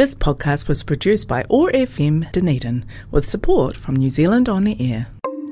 This 0.00 0.14
podcast 0.14 0.66
was 0.66 0.82
produced 0.82 1.28
by 1.28 1.44
OAR 1.50 1.70
FM 1.72 2.32
Dunedin 2.32 2.86
with 3.10 3.28
support 3.28 3.76
from 3.76 3.96
New 3.96 4.08
Zealand 4.08 4.48
On 4.48 4.66
Air. 4.66 5.08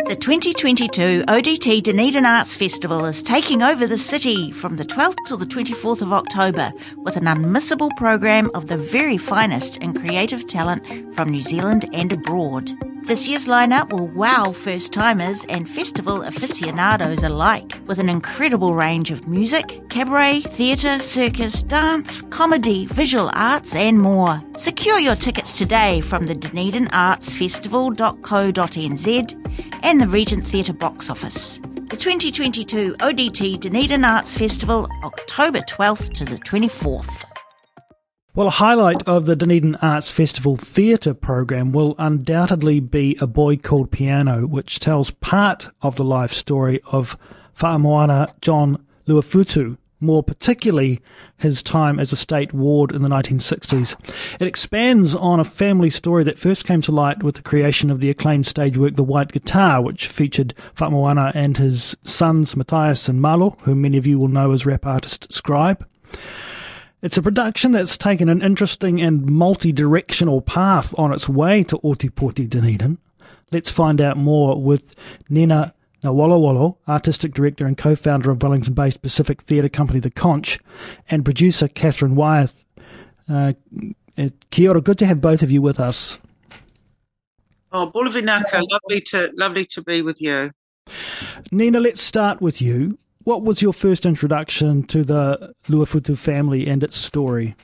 The 0.06 0.16
2022 0.16 1.24
ODT 1.28 1.82
Dunedin 1.82 2.24
Arts 2.24 2.56
Festival 2.56 3.04
is 3.04 3.22
taking 3.22 3.62
over 3.62 3.86
the 3.86 3.98
city 3.98 4.50
from 4.50 4.78
the 4.78 4.86
12th 4.86 5.22
to 5.26 5.36
the 5.36 5.44
24th 5.44 6.00
of 6.00 6.14
October 6.14 6.72
with 7.04 7.18
an 7.18 7.24
unmissable 7.24 7.94
program 7.98 8.50
of 8.54 8.68
the 8.68 8.78
very 8.78 9.18
finest 9.18 9.76
in 9.76 9.92
creative 9.92 10.46
talent 10.46 10.82
from 11.14 11.28
New 11.28 11.42
Zealand 11.42 11.84
and 11.92 12.10
abroad. 12.10 12.72
This 13.08 13.26
year's 13.26 13.48
lineup 13.48 13.90
will 13.90 14.08
wow 14.08 14.52
first 14.52 14.92
timers 14.92 15.46
and 15.46 15.66
festival 15.66 16.24
aficionados 16.24 17.22
alike 17.22 17.80
with 17.86 17.98
an 17.98 18.10
incredible 18.10 18.74
range 18.74 19.10
of 19.10 19.26
music, 19.26 19.80
cabaret, 19.88 20.40
theatre, 20.40 21.00
circus, 21.00 21.62
dance, 21.62 22.20
comedy, 22.28 22.84
visual 22.84 23.30
arts, 23.32 23.74
and 23.74 23.98
more. 23.98 24.42
Secure 24.58 24.98
your 24.98 25.14
tickets 25.14 25.56
today 25.56 26.02
from 26.02 26.26
the 26.26 26.34
Dunedin 26.34 26.88
Arts 26.88 27.32
Festival.co.nz 27.32 28.18
and 29.82 30.02
the 30.02 30.08
Regent 30.08 30.46
Theatre 30.46 30.74
box 30.74 31.08
office. 31.08 31.60
The 31.88 31.96
2022 31.96 32.92
ODT 32.96 33.58
Dunedin 33.58 34.04
Arts 34.04 34.36
Festival, 34.36 34.86
October 35.02 35.60
12th 35.60 36.12
to 36.12 36.26
the 36.26 36.36
24th. 36.36 37.24
Well, 38.38 38.46
a 38.46 38.50
highlight 38.50 39.02
of 39.02 39.26
the 39.26 39.34
Dunedin 39.34 39.74
Arts 39.82 40.12
Festival 40.12 40.54
theatre 40.54 41.12
program 41.12 41.72
will 41.72 41.96
undoubtedly 41.98 42.78
be 42.78 43.16
A 43.20 43.26
Boy 43.26 43.56
Called 43.56 43.90
Piano, 43.90 44.46
which 44.46 44.78
tells 44.78 45.10
part 45.10 45.70
of 45.82 45.96
the 45.96 46.04
life 46.04 46.32
story 46.32 46.80
of 46.92 47.18
Fa'amoana 47.58 48.30
John 48.40 48.86
Luafutu, 49.08 49.76
more 49.98 50.22
particularly 50.22 51.00
his 51.38 51.64
time 51.64 51.98
as 51.98 52.12
a 52.12 52.16
state 52.16 52.54
ward 52.54 52.92
in 52.92 53.02
the 53.02 53.08
1960s. 53.08 53.96
It 54.38 54.46
expands 54.46 55.16
on 55.16 55.40
a 55.40 55.44
family 55.44 55.90
story 55.90 56.22
that 56.22 56.38
first 56.38 56.64
came 56.64 56.80
to 56.82 56.92
light 56.92 57.24
with 57.24 57.34
the 57.34 57.42
creation 57.42 57.90
of 57.90 58.00
the 58.00 58.08
acclaimed 58.08 58.46
stage 58.46 58.78
work 58.78 58.94
The 58.94 59.02
White 59.02 59.32
Guitar, 59.32 59.82
which 59.82 60.06
featured 60.06 60.54
Fa'amoana 60.76 61.32
and 61.34 61.56
his 61.56 61.96
sons 62.04 62.54
Matthias 62.54 63.08
and 63.08 63.20
Malo, 63.20 63.58
whom 63.62 63.80
many 63.82 63.98
of 63.98 64.06
you 64.06 64.16
will 64.16 64.28
know 64.28 64.52
as 64.52 64.64
rap 64.64 64.86
artist 64.86 65.32
Scribe. 65.32 65.84
It's 67.00 67.16
a 67.16 67.22
production 67.22 67.70
that's 67.70 67.96
taken 67.96 68.28
an 68.28 68.42
interesting 68.42 69.00
and 69.00 69.24
multi-directional 69.24 70.42
path 70.42 70.92
on 70.98 71.12
its 71.12 71.28
way 71.28 71.62
to 71.64 71.78
Ōtepoti 71.78 72.48
Dunedin. 72.48 72.98
Let's 73.52 73.70
find 73.70 74.00
out 74.00 74.16
more 74.16 74.60
with 74.60 74.96
Nina 75.28 75.74
Nawalowalo, 76.02 76.76
artistic 76.88 77.34
director 77.34 77.66
and 77.66 77.78
co-founder 77.78 78.30
of 78.30 78.42
Wellington-based 78.42 79.00
Pacific 79.00 79.42
theatre 79.42 79.68
company 79.68 80.00
The 80.00 80.10
Conch, 80.10 80.58
and 81.08 81.24
producer 81.24 81.68
Catherine 81.68 82.16
Wyeth. 82.16 82.66
Uh, 83.28 83.52
uh, 84.16 84.30
kia 84.50 84.70
ora, 84.70 84.80
good 84.80 84.98
to 84.98 85.06
have 85.06 85.20
both 85.20 85.42
of 85.44 85.52
you 85.52 85.62
with 85.62 85.78
us. 85.78 86.18
Oh, 87.70 87.86
Bula 87.86 88.10
vinaka, 88.10 88.64
lovely 88.68 89.00
to 89.02 89.30
lovely 89.36 89.64
to 89.66 89.82
be 89.82 90.02
with 90.02 90.20
you. 90.20 90.50
Nina, 91.52 91.78
let's 91.78 92.00
start 92.00 92.40
with 92.40 92.60
you 92.62 92.98
what 93.24 93.42
was 93.42 93.62
your 93.62 93.72
first 93.72 94.06
introduction 94.06 94.82
to 94.84 95.04
the 95.04 95.54
Luafutu 95.68 96.16
family 96.16 96.66
and 96.66 96.82
its 96.82 96.96
story? 96.96 97.54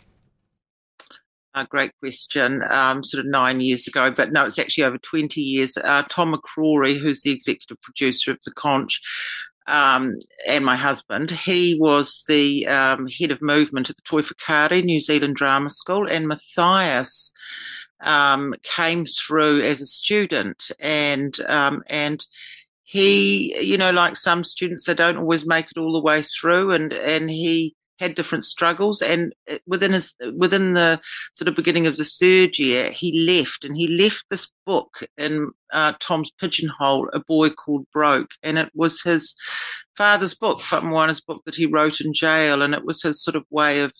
A 1.55 1.65
great 1.65 1.93
question. 2.01 2.63
Um, 2.69 3.05
sort 3.05 3.25
of 3.25 3.31
nine 3.31 3.61
years 3.61 3.87
ago, 3.87 4.11
but 4.11 4.33
no, 4.33 4.45
it's 4.45 4.59
actually 4.59 4.85
over 4.85 4.99
20 4.99 5.41
years. 5.41 5.77
Uh, 5.77 6.03
Tom 6.09 6.35
McCrory, 6.35 6.99
who's 6.99 7.23
the 7.23 7.31
executive 7.31 7.81
producer 7.81 8.33
of 8.33 8.39
The 8.45 8.51
Conch, 8.51 9.01
um, 9.67 10.19
and 10.47 10.65
my 10.65 10.77
husband, 10.77 11.31
he 11.31 11.77
was 11.79 12.25
the 12.29 12.67
um, 12.67 13.07
head 13.09 13.31
of 13.31 13.41
movement 13.41 13.89
at 13.89 13.97
the 13.97 14.03
Toi 14.03 14.23
Whakaari 14.23 14.85
New 14.85 15.01
Zealand 15.01 15.37
Drama 15.37 15.71
School, 15.71 16.07
and 16.09 16.29
Matthias 16.29 17.33
um, 18.01 18.55
came 18.63 19.07
through 19.07 19.63
as 19.63 19.81
a 19.81 19.87
student, 19.87 20.71
and 20.81 21.39
um, 21.49 21.83
and 21.89 22.27
he, 22.85 23.59
you 23.61 23.79
know, 23.79 23.91
like 23.91 24.15
some 24.15 24.45
students, 24.45 24.87
they 24.87 24.95
don't 24.95 25.17
always 25.17 25.47
make 25.47 25.67
it 25.67 25.81
all 25.81 25.93
the 25.93 26.03
way 26.03 26.23
through, 26.23 26.73
and 26.73 26.93
and 26.93 27.31
he 27.31 27.75
had 27.99 28.15
different 28.15 28.45
struggles. 28.45 29.01
And 29.01 29.33
within 29.67 29.93
his 29.93 30.15
within 30.37 30.75
the 30.75 31.01
sort 31.33 31.49
of 31.49 31.57
beginning 31.57 31.87
of 31.87 31.97
the 31.97 32.05
third 32.05 32.59
year, 32.59 32.91
he 32.91 33.27
left, 33.27 33.65
and 33.65 33.75
he 33.75 33.89
left 33.89 34.27
this 34.29 34.53
book 34.67 35.01
in 35.17 35.51
uh, 35.73 35.95
Tom's 35.99 36.31
pigeonhole, 36.39 37.09
a 37.13 37.21
boy 37.21 37.51
called 37.51 37.87
Broke, 37.93 38.33
and 38.43 38.59
it 38.59 38.71
was 38.75 39.03
his 39.03 39.35
father's 39.97 40.35
book, 40.35 40.61
Fa'amoana's 40.61 41.21
book 41.21 41.43
that 41.47 41.55
he 41.55 41.67
wrote 41.67 42.01
in 42.01 42.13
jail, 42.13 42.63
and 42.63 42.75
it 42.75 42.85
was 42.85 43.03
his 43.03 43.23
sort 43.23 43.37
of 43.37 43.45
way 43.51 43.81
of 43.81 43.93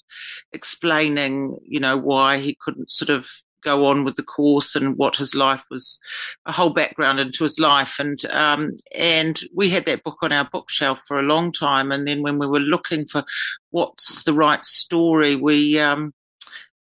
explaining, 0.53 1.57
you 1.63 1.81
know, 1.81 1.97
why 1.97 2.39
he 2.39 2.57
couldn't 2.61 2.91
sort 2.91 3.11
of 3.11 3.29
go 3.65 3.87
on 3.87 4.05
with 4.05 4.17
the 4.17 4.23
course 4.23 4.75
and 4.75 4.97
what 4.97 5.17
his 5.17 5.35
life 5.35 5.65
was, 5.71 5.99
a 6.47 6.53
whole 6.53 6.71
background 6.71 7.21
into 7.21 7.45
his 7.45 7.59
life. 7.59 7.99
And, 7.99 8.25
um, 8.27 8.77
and 8.95 9.41
we 9.55 9.71
had 9.71 9.87
that 9.87 10.05
book 10.05 10.19
on 10.23 10.33
our 10.33 10.49
bookshelf 10.53 11.01
for 11.07 11.19
a 11.19 11.23
long 11.23 11.53
time. 11.53 11.91
And 11.91 12.07
then 12.07 12.23
when 12.23 12.39
we 12.39 12.47
were 12.47 12.61
looking 12.61 13.07
for 13.07 13.25
what's 13.71 14.25
the 14.25 14.35
right 14.35 14.65
story, 14.65 15.37
we, 15.37 15.79
um, 15.79 16.13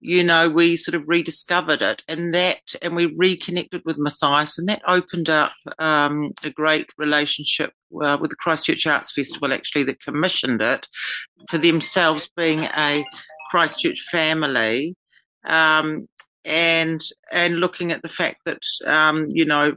you 0.04 0.24
know, 0.24 0.50
we 0.50 0.76
sort 0.76 0.96
of 0.96 1.08
rediscovered 1.08 1.84
it 1.84 2.04
and 2.08 2.34
that, 2.34 2.62
and 2.82 2.96
we 2.96 3.06
reconnected 3.06 3.84
with 3.86 4.00
Matthias 4.00 4.58
and 4.58 4.68
that 4.68 4.82
opened 4.88 5.30
up, 5.30 5.54
um, 5.78 6.32
a 6.44 6.50
great 6.50 6.88
relationship 6.98 7.72
uh, 8.02 8.18
with 8.20 8.32
the 8.32 8.36
Christchurch 8.36 8.88
Arts 8.88 9.12
Festival 9.12 9.54
actually 9.54 9.84
that 9.84 10.02
commissioned 10.02 10.62
it 10.62 10.88
for 11.50 11.60
themselves 11.60 12.30
being 12.36 12.64
a 12.76 13.06
Christchurch 13.52 14.02
family. 14.12 14.96
Um, 15.46 16.08
and 16.46 17.02
and 17.32 17.60
looking 17.60 17.92
at 17.92 18.02
the 18.02 18.10
fact 18.10 18.46
that 18.46 18.62
um, 18.86 19.28
you 19.30 19.46
know 19.46 19.76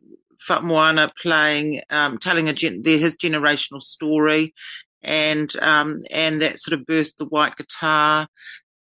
Fa'amoana 0.48 1.10
playing 1.20 1.80
um, 1.90 2.18
telling 2.18 2.48
a 2.48 2.52
gen- 2.52 2.82
his 2.84 3.16
generational 3.16 3.82
story, 3.82 4.54
and 5.02 5.54
um, 5.62 6.00
and 6.10 6.40
that 6.42 6.58
sort 6.58 6.78
of 6.78 6.86
birthed 6.86 7.16
the 7.16 7.26
white 7.26 7.56
guitar, 7.56 8.28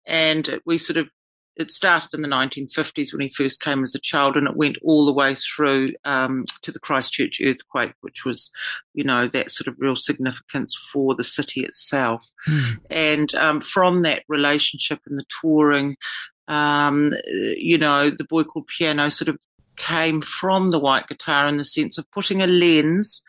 and 0.06 0.60
we 0.64 0.78
sort 0.78 0.96
of 0.96 1.08
it 1.56 1.70
started 1.70 2.08
in 2.14 2.22
the 2.22 2.28
1950s 2.28 3.12
when 3.12 3.20
he 3.20 3.28
first 3.28 3.60
came 3.60 3.82
as 3.82 3.94
a 3.94 4.00
child, 4.00 4.36
and 4.36 4.48
it 4.48 4.56
went 4.56 4.78
all 4.82 5.04
the 5.04 5.12
way 5.12 5.34
through 5.34 5.88
um, 6.04 6.46
to 6.62 6.72
the 6.72 6.80
Christchurch 6.80 7.40
earthquake, 7.42 7.92
which 8.00 8.24
was, 8.24 8.50
you 8.94 9.04
know, 9.04 9.26
that 9.28 9.50
sort 9.50 9.68
of 9.68 9.76
real 9.78 9.96
significance 9.96 10.74
for 10.92 11.14
the 11.14 11.24
city 11.24 11.62
itself. 11.62 12.26
Mm. 12.48 12.78
And 12.90 13.34
um, 13.34 13.60
from 13.60 14.02
that 14.02 14.24
relationship 14.28 15.00
and 15.06 15.18
the 15.18 15.26
touring, 15.40 15.96
um, 16.52 17.12
you 17.56 17.78
know, 17.78 18.10
the 18.10 18.24
boy 18.24 18.44
called 18.44 18.66
piano 18.66 19.08
sort 19.08 19.28
of 19.28 19.38
came 19.76 20.20
from 20.20 20.70
the 20.70 20.78
white 20.78 21.08
guitar 21.08 21.46
in 21.48 21.56
the 21.56 21.64
sense 21.64 21.96
of 21.96 22.10
putting 22.10 22.42
a 22.42 22.46
lens 22.46 23.22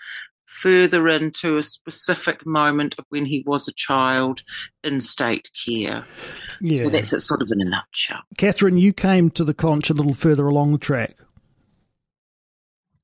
further 0.46 1.08
into 1.08 1.58
a 1.58 1.64
specific 1.64 2.46
moment 2.46 2.96
of 3.00 3.06
when 3.10 3.26
he 3.26 3.44
was 3.48 3.68
a 3.68 3.74
child 3.74 4.44
in 4.84 5.00
state 5.00 5.50
care. 5.66 6.06
Yeah. 6.60 6.80
So 6.80 6.90
that's 6.90 7.14
it 7.14 7.22
sort 7.22 7.42
of 7.42 7.50
in 7.52 7.62
a 7.62 7.66
nutshell. 7.66 8.22
Catherine, 8.38 8.78
you 8.78 8.94
came 8.94 9.30
to 9.32 9.44
the 9.44 9.54
conch 9.54 9.90
a 9.90 9.94
little 9.94 10.14
further 10.14 10.46
along 10.48 10.74
the 10.74 10.78
track. 10.78 11.16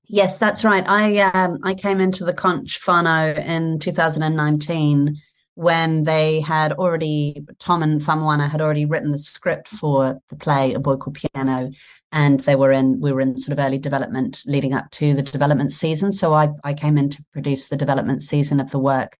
Yes, 0.06 0.38
that's 0.38 0.63
right. 0.63 0.84
I 0.88 1.19
um, 1.19 1.59
I 1.63 1.75
came 1.75 2.01
into 2.01 2.25
the 2.25 2.34
conch 2.34 2.80
Fano 2.80 3.34
in 3.34 3.80
2019 3.80 5.16
when 5.59 6.03
they 6.03 6.40
had 6.40 6.72
already, 6.72 7.46
Tom 7.59 7.84
and 7.84 8.00
Fa'amoana 8.00 8.50
had 8.50 8.62
already 8.62 8.86
written 8.86 9.12
the 9.12 9.20
script 9.20 9.68
for 9.68 10.18
the 10.30 10.38
play 10.38 10.74
A 10.74 10.80
Boy 10.80 10.96
Called 10.96 11.20
Piano, 11.20 11.70
and 12.14 12.40
they 12.40 12.56
were 12.56 12.72
in, 12.72 13.02
we 13.02 13.12
were 13.12 13.20
in 13.20 13.38
sort 13.38 13.59
of 13.59 13.66
early 13.66 13.78
development 13.78 14.42
leading 14.46 14.74
up 14.74 14.90
to 14.92 15.14
the 15.14 15.22
development 15.22 15.74
season. 15.74 16.14
So 16.14 16.34
I, 16.34 16.48
I 16.64 16.74
came 16.74 16.98
in 16.98 17.09
to 17.09 17.25
produce 17.34 17.68
the 17.68 17.75
development 17.75 18.24
season 18.24 18.62
of 18.62 18.72
the 18.72 18.80
work. 18.80 19.18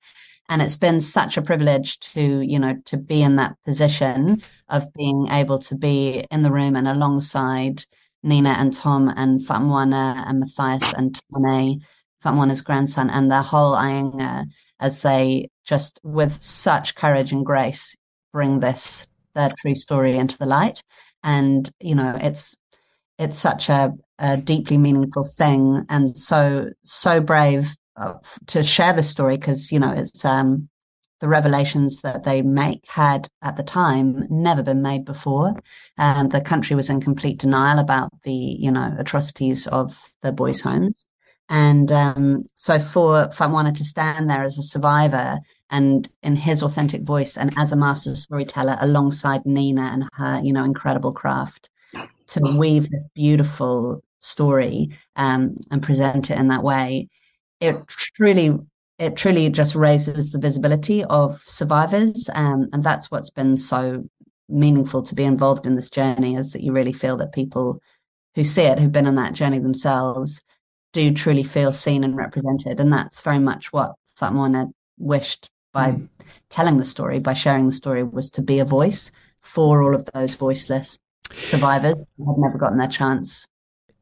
And 0.48 0.62
it's 0.62 0.78
been 0.78 1.02
such 1.02 1.36
a 1.36 1.42
privilege 1.42 2.00
to, 2.14 2.40
you 2.40 2.58
know, 2.58 2.78
to 2.86 2.96
be 2.96 3.22
in 3.22 3.36
that 3.36 3.58
position 3.66 4.42
of 4.70 4.94
being 4.94 5.28
able 5.32 5.60
to 5.60 5.76
be 5.76 6.26
in 6.32 6.42
the 6.44 6.54
room 6.54 6.78
and 6.78 6.88
alongside 6.88 7.84
Nina 8.24 8.52
and 8.52 8.74
Tom 8.74 9.10
and 9.10 9.42
Fa'amoana 9.42 10.24
and 10.26 10.40
Matthias 10.40 10.94
and 10.94 11.20
Tane, 11.36 11.82
Fa'amoana's 12.24 12.62
grandson, 12.62 13.10
and 13.10 13.30
their 13.30 13.42
whole 13.42 13.76
aiga 13.76 14.46
as 14.80 15.02
they 15.02 15.50
just 15.70 16.00
with 16.04 16.42
such 16.42 16.96
courage 16.96 17.32
and 17.32 17.46
grace 17.46 17.96
bring 18.34 18.60
this 18.60 19.08
their 19.36 19.52
true 19.60 19.76
story 19.76 20.18
into 20.18 20.38
the 20.38 20.48
light. 20.48 20.82
And 21.24 21.70
you 21.80 21.96
know 21.96 22.18
it's 22.20 22.58
it's 23.20 23.38
such 23.38 23.70
a, 23.70 23.94
a 24.18 24.38
deeply 24.38 24.78
meaningful 24.78 25.26
thing 25.26 25.86
and 25.90 26.18
so 26.18 26.70
so 26.84 27.22
brave 27.22 27.76
uh, 27.98 28.14
to 28.48 28.64
share 28.64 28.94
the 28.94 29.04
story 29.04 29.36
because 29.36 29.72
you 29.72 29.80
know 29.80 29.92
it's 29.92 30.24
um 30.26 30.70
the 31.20 31.28
revelations 31.28 32.02
that 32.02 32.24
they 32.24 32.42
make 32.42 32.86
had 32.88 33.28
at 33.42 33.58
the 33.58 33.64
time 33.64 34.26
never 34.30 34.64
been 34.64 34.82
made 34.82 35.04
before. 35.04 35.54
And 35.98 36.32
the 36.32 36.42
country 36.42 36.78
was 36.78 36.90
in 36.90 37.02
complete 37.02 37.40
denial 37.40 37.80
about 37.80 38.10
the 38.24 38.32
you 38.34 38.72
know 38.72 38.96
atrocities 38.98 39.68
of 39.68 40.12
the 40.22 40.32
boys 40.32 40.62
homes. 40.62 41.06
And 41.50 41.92
um, 41.92 42.44
so 42.54 42.80
for 42.80 43.24
if 43.24 43.42
i 43.42 43.48
wanted 43.48 43.76
to 43.78 43.84
stand 43.84 44.30
there 44.30 44.44
as 44.44 44.58
a 44.58 44.64
survivor 44.64 45.40
and 45.70 46.10
in 46.24 46.36
his 46.36 46.64
authentic 46.64 47.04
voice 47.04 47.38
and 47.38 47.54
as 47.58 47.72
a 47.72 47.76
master 47.76 48.16
storyteller 48.16 48.78
alongside 48.82 49.46
Nina 49.46 49.84
and 49.94 50.04
her, 50.14 50.42
you 50.44 50.52
know, 50.52 50.64
incredible 50.64 51.12
craft 51.12 51.70
to 52.28 52.42
weave 52.58 52.90
this 52.90 53.10
beautiful 53.16 54.04
story 54.22 54.90
um, 55.16 55.56
and 55.72 55.84
present 55.84 56.30
it 56.30 56.40
in 56.40 56.48
that 56.48 56.64
way, 56.64 57.08
it 57.60 57.88
truly 57.88 58.58
it 58.98 59.16
truly 59.16 59.50
just 59.50 59.76
raises 59.76 60.32
the 60.32 60.40
visibility 60.40 61.06
of 61.06 61.42
survivors, 61.46 62.30
um, 62.36 62.68
and 62.74 62.84
that's 62.84 63.10
what's 63.10 63.30
been 63.30 63.56
so 63.56 64.04
meaningful 64.50 65.02
to 65.02 65.16
be 65.16 65.24
involved 65.24 65.66
in 65.66 65.76
this 65.76 65.90
journey. 65.90 66.36
Is 66.36 66.52
that 66.54 66.64
you 66.64 66.74
really 66.74 66.94
feel 66.94 67.16
that 67.18 67.34
people 67.34 67.82
who 68.36 68.44
see 68.44 68.64
it, 68.64 68.78
who've 68.78 68.92
been 68.92 69.08
on 69.08 69.16
that 69.16 69.34
journey 69.34 69.60
themselves, 69.60 70.42
do 70.92 71.14
truly 71.14 71.44
feel 71.44 71.72
seen 71.72 72.04
and 72.04 72.16
represented, 72.16 72.80
and 72.80 72.92
that's 72.92 73.22
very 73.22 73.40
much 73.40 73.72
what 73.72 73.94
Fa'amoana 74.20 74.72
wished 74.98 75.50
by 75.72 75.92
mm. 75.92 76.10
telling 76.50 76.78
the 76.78 76.86
story, 76.86 77.20
by 77.20 77.34
sharing 77.34 77.66
the 77.66 77.72
story, 77.72 78.04
was 78.04 78.30
to 78.32 78.42
be 78.42 78.60
a 78.60 78.66
voice 78.66 79.12
for 79.40 79.82
all 79.82 79.96
of 79.96 80.06
those 80.14 80.36
voiceless 80.36 81.00
survivors 81.32 81.96
who 82.18 82.32
have 82.32 82.38
never 82.38 82.58
gotten 82.58 82.78
their 82.78 82.88
chance. 82.88 83.48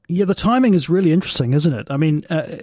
Yeah, 0.08 0.26
the 0.26 0.36
timing 0.36 0.74
is 0.74 0.90
really 0.90 1.12
interesting, 1.12 1.54
isn't 1.54 1.74
it? 1.74 1.88
I 1.90 1.98
mean, 1.98 2.26
uh, 2.30 2.60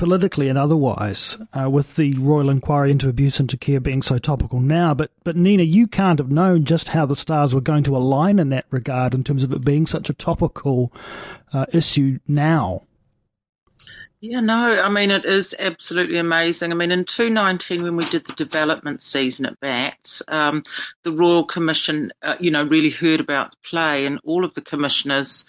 politically 0.00 0.48
and 0.48 0.56
otherwise, 0.56 1.36
uh, 1.52 1.68
with 1.68 1.96
the 1.96 2.14
royal 2.14 2.48
inquiry 2.48 2.90
into 2.90 3.06
abuse 3.08 3.38
into 3.38 3.58
care 3.58 3.80
being 3.80 4.00
so 4.00 4.16
topical 4.16 4.60
now. 4.60 4.94
But 4.94 5.10
but 5.24 5.36
Nina, 5.36 5.62
you 5.62 5.86
can't 5.86 6.18
have 6.18 6.30
known 6.30 6.64
just 6.64 6.88
how 6.88 7.04
the 7.04 7.14
stars 7.14 7.54
were 7.54 7.60
going 7.60 7.82
to 7.84 7.96
align 7.96 8.38
in 8.38 8.48
that 8.48 8.64
regard 8.70 9.12
in 9.12 9.24
terms 9.24 9.44
of 9.44 9.52
it 9.52 9.62
being 9.62 9.86
such 9.86 10.08
a 10.08 10.14
topical 10.14 10.90
uh, 11.52 11.66
issue 11.72 12.18
now. 12.26 12.82
Yeah, 14.22 14.40
no, 14.40 14.82
I 14.82 14.90
mean, 14.90 15.10
it 15.10 15.24
is 15.24 15.54
absolutely 15.58 16.18
amazing. 16.18 16.72
I 16.72 16.74
mean, 16.74 16.90
in 16.90 17.06
2019, 17.06 17.82
when 17.82 17.96
we 17.96 18.06
did 18.10 18.26
the 18.26 18.34
development 18.34 19.00
season 19.00 19.46
at 19.46 19.58
BATS, 19.60 20.22
um, 20.28 20.62
the 21.04 21.12
Royal 21.12 21.42
Commission, 21.42 22.12
uh, 22.22 22.36
you 22.38 22.50
know, 22.50 22.64
really 22.64 22.90
heard 22.90 23.20
about 23.20 23.52
the 23.52 23.56
play, 23.64 24.04
and 24.04 24.20
all 24.22 24.44
of 24.44 24.52
the 24.52 24.60
commissioners 24.60 25.46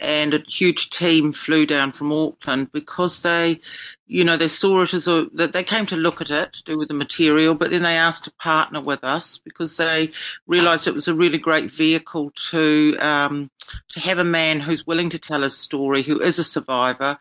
and 0.00 0.32
a 0.32 0.38
huge 0.48 0.88
team 0.88 1.32
flew 1.32 1.66
down 1.66 1.92
from 1.92 2.10
Auckland 2.10 2.72
because 2.72 3.20
they, 3.20 3.60
you 4.06 4.24
know, 4.24 4.36
they 4.36 4.48
saw 4.48 4.82
it 4.82 4.94
as 4.94 5.08
a, 5.08 5.26
that 5.34 5.52
they 5.52 5.64
came 5.64 5.86
to 5.86 5.96
look 5.96 6.20
at 6.20 6.30
it 6.30 6.52
to 6.52 6.62
do 6.62 6.78
with 6.78 6.88
the 6.88 6.94
material, 6.94 7.54
but 7.54 7.70
then 7.70 7.82
they 7.82 7.96
asked 7.96 8.24
to 8.24 8.32
partner 8.34 8.80
with 8.80 9.02
us 9.02 9.38
because 9.38 9.76
they 9.76 10.10
realised 10.46 10.86
it 10.86 10.94
was 10.94 11.08
a 11.08 11.14
really 11.14 11.38
great 11.38 11.70
vehicle 11.70 12.30
to 12.50 12.96
um, 13.00 13.50
to 13.88 14.00
have 14.00 14.18
a 14.18 14.24
man 14.24 14.60
who's 14.60 14.86
willing 14.86 15.10
to 15.10 15.18
tell 15.18 15.42
his 15.42 15.56
story, 15.56 16.02
who 16.02 16.20
is 16.20 16.38
a 16.38 16.44
survivor, 16.44 17.18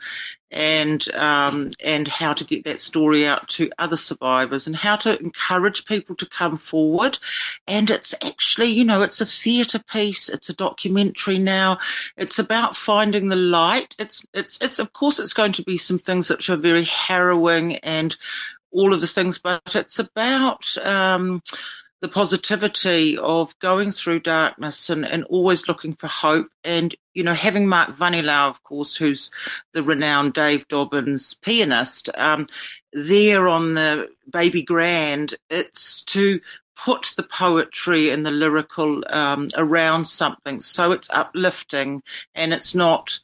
and 0.52 1.14
um, 1.16 1.72
and 1.84 2.08
how 2.08 2.34
to 2.34 2.46
get 2.46 2.64
that 2.64 2.80
story 2.80 3.26
out 3.26 3.48
to 3.50 3.70
other 3.78 3.98
survivors 3.98 4.68
and 4.68 4.76
how 4.76 4.96
to 4.96 5.20
encourage 5.20 5.86
people 5.86 6.16
to 6.16 6.26
come 6.26 6.58
forward. 6.58 7.20
And 7.68 7.90
it's 7.90 8.14
actually, 8.24 8.68
you 8.68 8.86
know, 8.86 9.02
it's 9.02 9.22
a 9.22 9.26
theatre 9.26 9.80
piece, 9.80 10.30
it's 10.30 10.50
a 10.50 10.56
documentary 10.56 11.40
now. 11.40 11.80
It's 12.16 12.40
about 12.40 12.76
finding 12.76 13.30
the 13.30 13.36
light. 13.36 13.96
It's 14.00 14.26
it's 14.34 14.62
it's 14.62 14.80
of 14.80 14.94
course 14.94 15.20
it's 15.20 15.34
going 15.34 15.52
to 15.54 15.64
be 15.64 15.78
some 15.78 16.00
things 16.00 16.30
which 16.30 16.50
are 16.50 16.58
very 16.58 16.75
harrowing 16.84 17.78
and 17.78 18.16
all 18.72 18.94
of 18.94 19.02
the 19.02 19.08
things, 19.08 19.38
but 19.38 19.76
it's 19.76 20.00
about 20.00 20.78
um, 20.86 21.42
the 22.02 22.10
positivity 22.10 23.18
of 23.18 23.58
going 23.60 23.92
through 23.92 24.20
darkness 24.20 24.90
and, 24.90 25.10
and 25.10 25.24
always 25.26 25.68
looking 25.68 25.94
for 25.94 26.08
hope. 26.08 26.50
And, 26.64 26.94
you 27.14 27.24
know, 27.24 27.34
having 27.34 27.68
Mark 27.68 27.96
Vanilau, 27.96 28.50
of 28.50 28.64
course, 28.64 28.96
who's 28.96 29.32
the 29.74 29.82
renowned 29.82 30.34
Dave 30.34 30.68
Dobbyn's 30.68 31.34
pianist, 31.36 32.10
um, 32.18 32.48
there 32.92 33.48
on 33.48 33.74
the 33.76 34.10
Baby 34.30 34.62
Grand, 34.62 35.36
it's 35.50 36.04
to 36.04 36.42
put 36.76 37.14
the 37.16 37.24
poetry 37.24 38.10
and 38.10 38.26
the 38.26 38.32
lyrical 38.32 39.02
um, 39.10 39.48
around 39.56 40.06
something 40.06 40.60
so 40.60 40.92
it's 40.92 41.10
uplifting 41.10 42.04
and 42.36 42.54
it's 42.54 42.76
not 42.76 43.20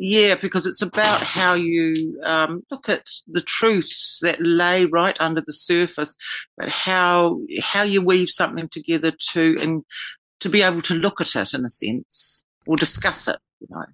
yeah, 0.00 0.36
because 0.36 0.64
it's 0.64 0.80
about 0.80 1.22
how 1.22 1.54
you 1.54 2.20
um, 2.24 2.62
look 2.70 2.88
at 2.88 3.06
the 3.26 3.40
truths 3.40 4.20
that 4.22 4.40
lay 4.40 4.84
right 4.84 5.16
under 5.18 5.40
the 5.40 5.52
surface, 5.52 6.16
but 6.56 6.68
how 6.68 7.40
how 7.60 7.82
you 7.82 8.00
weave 8.00 8.30
something 8.30 8.68
together 8.68 9.12
to 9.32 9.56
and 9.60 9.82
to 10.38 10.48
be 10.48 10.62
able 10.62 10.82
to 10.82 10.94
look 10.94 11.20
at 11.20 11.34
it 11.34 11.52
in 11.52 11.64
a 11.64 11.70
sense 11.70 12.44
or 12.66 12.76
discuss 12.76 13.26
it. 13.26 13.38
You 13.60 13.66
know. 13.70 13.84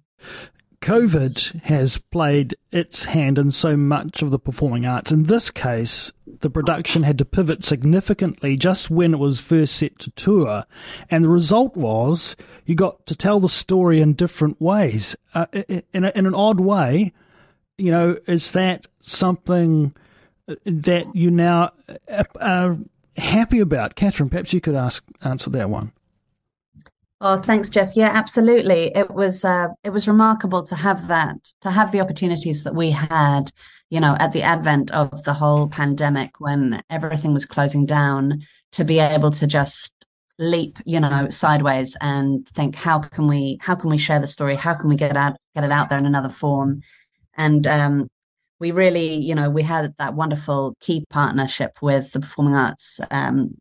COVID 0.85 1.63
has 1.63 1.97
played 1.97 2.53
its 2.71 3.05
hand 3.05 3.39
in 3.39 3.49
so 3.49 3.75
much 3.75 4.21
of 4.21 4.29
the 4.29 4.37
performing 4.37 4.85
arts. 4.85 5.11
In 5.11 5.23
this 5.23 5.49
case, 5.49 6.11
the 6.27 6.49
production 6.51 7.01
had 7.01 7.17
to 7.17 7.25
pivot 7.25 7.63
significantly 7.63 8.55
just 8.55 8.91
when 8.91 9.15
it 9.15 9.17
was 9.17 9.39
first 9.39 9.73
set 9.73 9.97
to 9.97 10.11
tour. 10.11 10.63
And 11.09 11.23
the 11.23 11.29
result 11.29 11.75
was 11.75 12.35
you 12.67 12.75
got 12.75 13.07
to 13.07 13.15
tell 13.15 13.39
the 13.39 13.49
story 13.49 13.99
in 13.99 14.13
different 14.13 14.61
ways. 14.61 15.15
Uh, 15.33 15.47
in, 15.91 16.03
a, 16.03 16.11
in 16.13 16.27
an 16.27 16.35
odd 16.35 16.59
way, 16.59 17.13
you 17.79 17.89
know, 17.89 18.19
is 18.27 18.51
that 18.51 18.85
something 19.01 19.95
that 20.65 21.15
you 21.15 21.31
now 21.31 21.71
are 22.39 22.77
happy 23.17 23.59
about? 23.59 23.95
Catherine, 23.95 24.29
perhaps 24.29 24.53
you 24.53 24.61
could 24.61 24.75
ask 24.75 25.03
answer 25.23 25.49
that 25.49 25.67
one. 25.67 25.93
Oh, 27.21 27.39
thanks, 27.41 27.69
Jeff. 27.69 27.95
Yeah, 27.95 28.11
absolutely. 28.13 28.91
It 28.95 29.09
was 29.09 29.45
uh, 29.45 29.69
it 29.83 29.91
was 29.91 30.07
remarkable 30.07 30.63
to 30.63 30.75
have 30.75 31.07
that, 31.07 31.37
to 31.61 31.71
have 31.71 31.91
the 31.91 32.01
opportunities 32.01 32.63
that 32.63 32.75
we 32.75 32.91
had, 32.91 33.51
you 33.89 34.01
know, 34.01 34.17
at 34.19 34.33
the 34.33 34.41
advent 34.41 34.91
of 34.91 35.23
the 35.23 35.33
whole 35.33 35.67
pandemic 35.67 36.39
when 36.39 36.81
everything 36.89 37.33
was 37.33 37.45
closing 37.45 37.85
down, 37.85 38.41
to 38.73 38.83
be 38.83 38.99
able 38.99 39.31
to 39.31 39.47
just 39.47 39.93
leap, 40.39 40.77
you 40.85 40.99
know, 40.99 41.29
sideways 41.29 41.95
and 42.01 42.47
think, 42.49 42.75
how 42.75 42.99
can 42.99 43.27
we, 43.27 43.57
how 43.61 43.75
can 43.75 43.89
we 43.89 43.97
share 43.97 44.19
the 44.19 44.27
story? 44.27 44.55
How 44.55 44.73
can 44.73 44.89
we 44.89 44.97
get 44.97 45.15
out, 45.15 45.37
get 45.55 45.63
it 45.63 45.71
out 45.71 45.89
there 45.89 45.99
in 45.99 46.05
another 46.05 46.29
form? 46.29 46.81
And 47.37 47.65
um, 47.65 48.09
we 48.59 48.71
really, 48.71 49.15
you 49.15 49.35
know, 49.35 49.49
we 49.49 49.63
had 49.63 49.93
that 49.99 50.15
wonderful 50.15 50.75
key 50.81 51.05
partnership 51.09 51.77
with 51.81 52.11
the 52.11 52.19
Performing 52.19 52.55
Arts 52.55 52.99
um, 53.11 53.55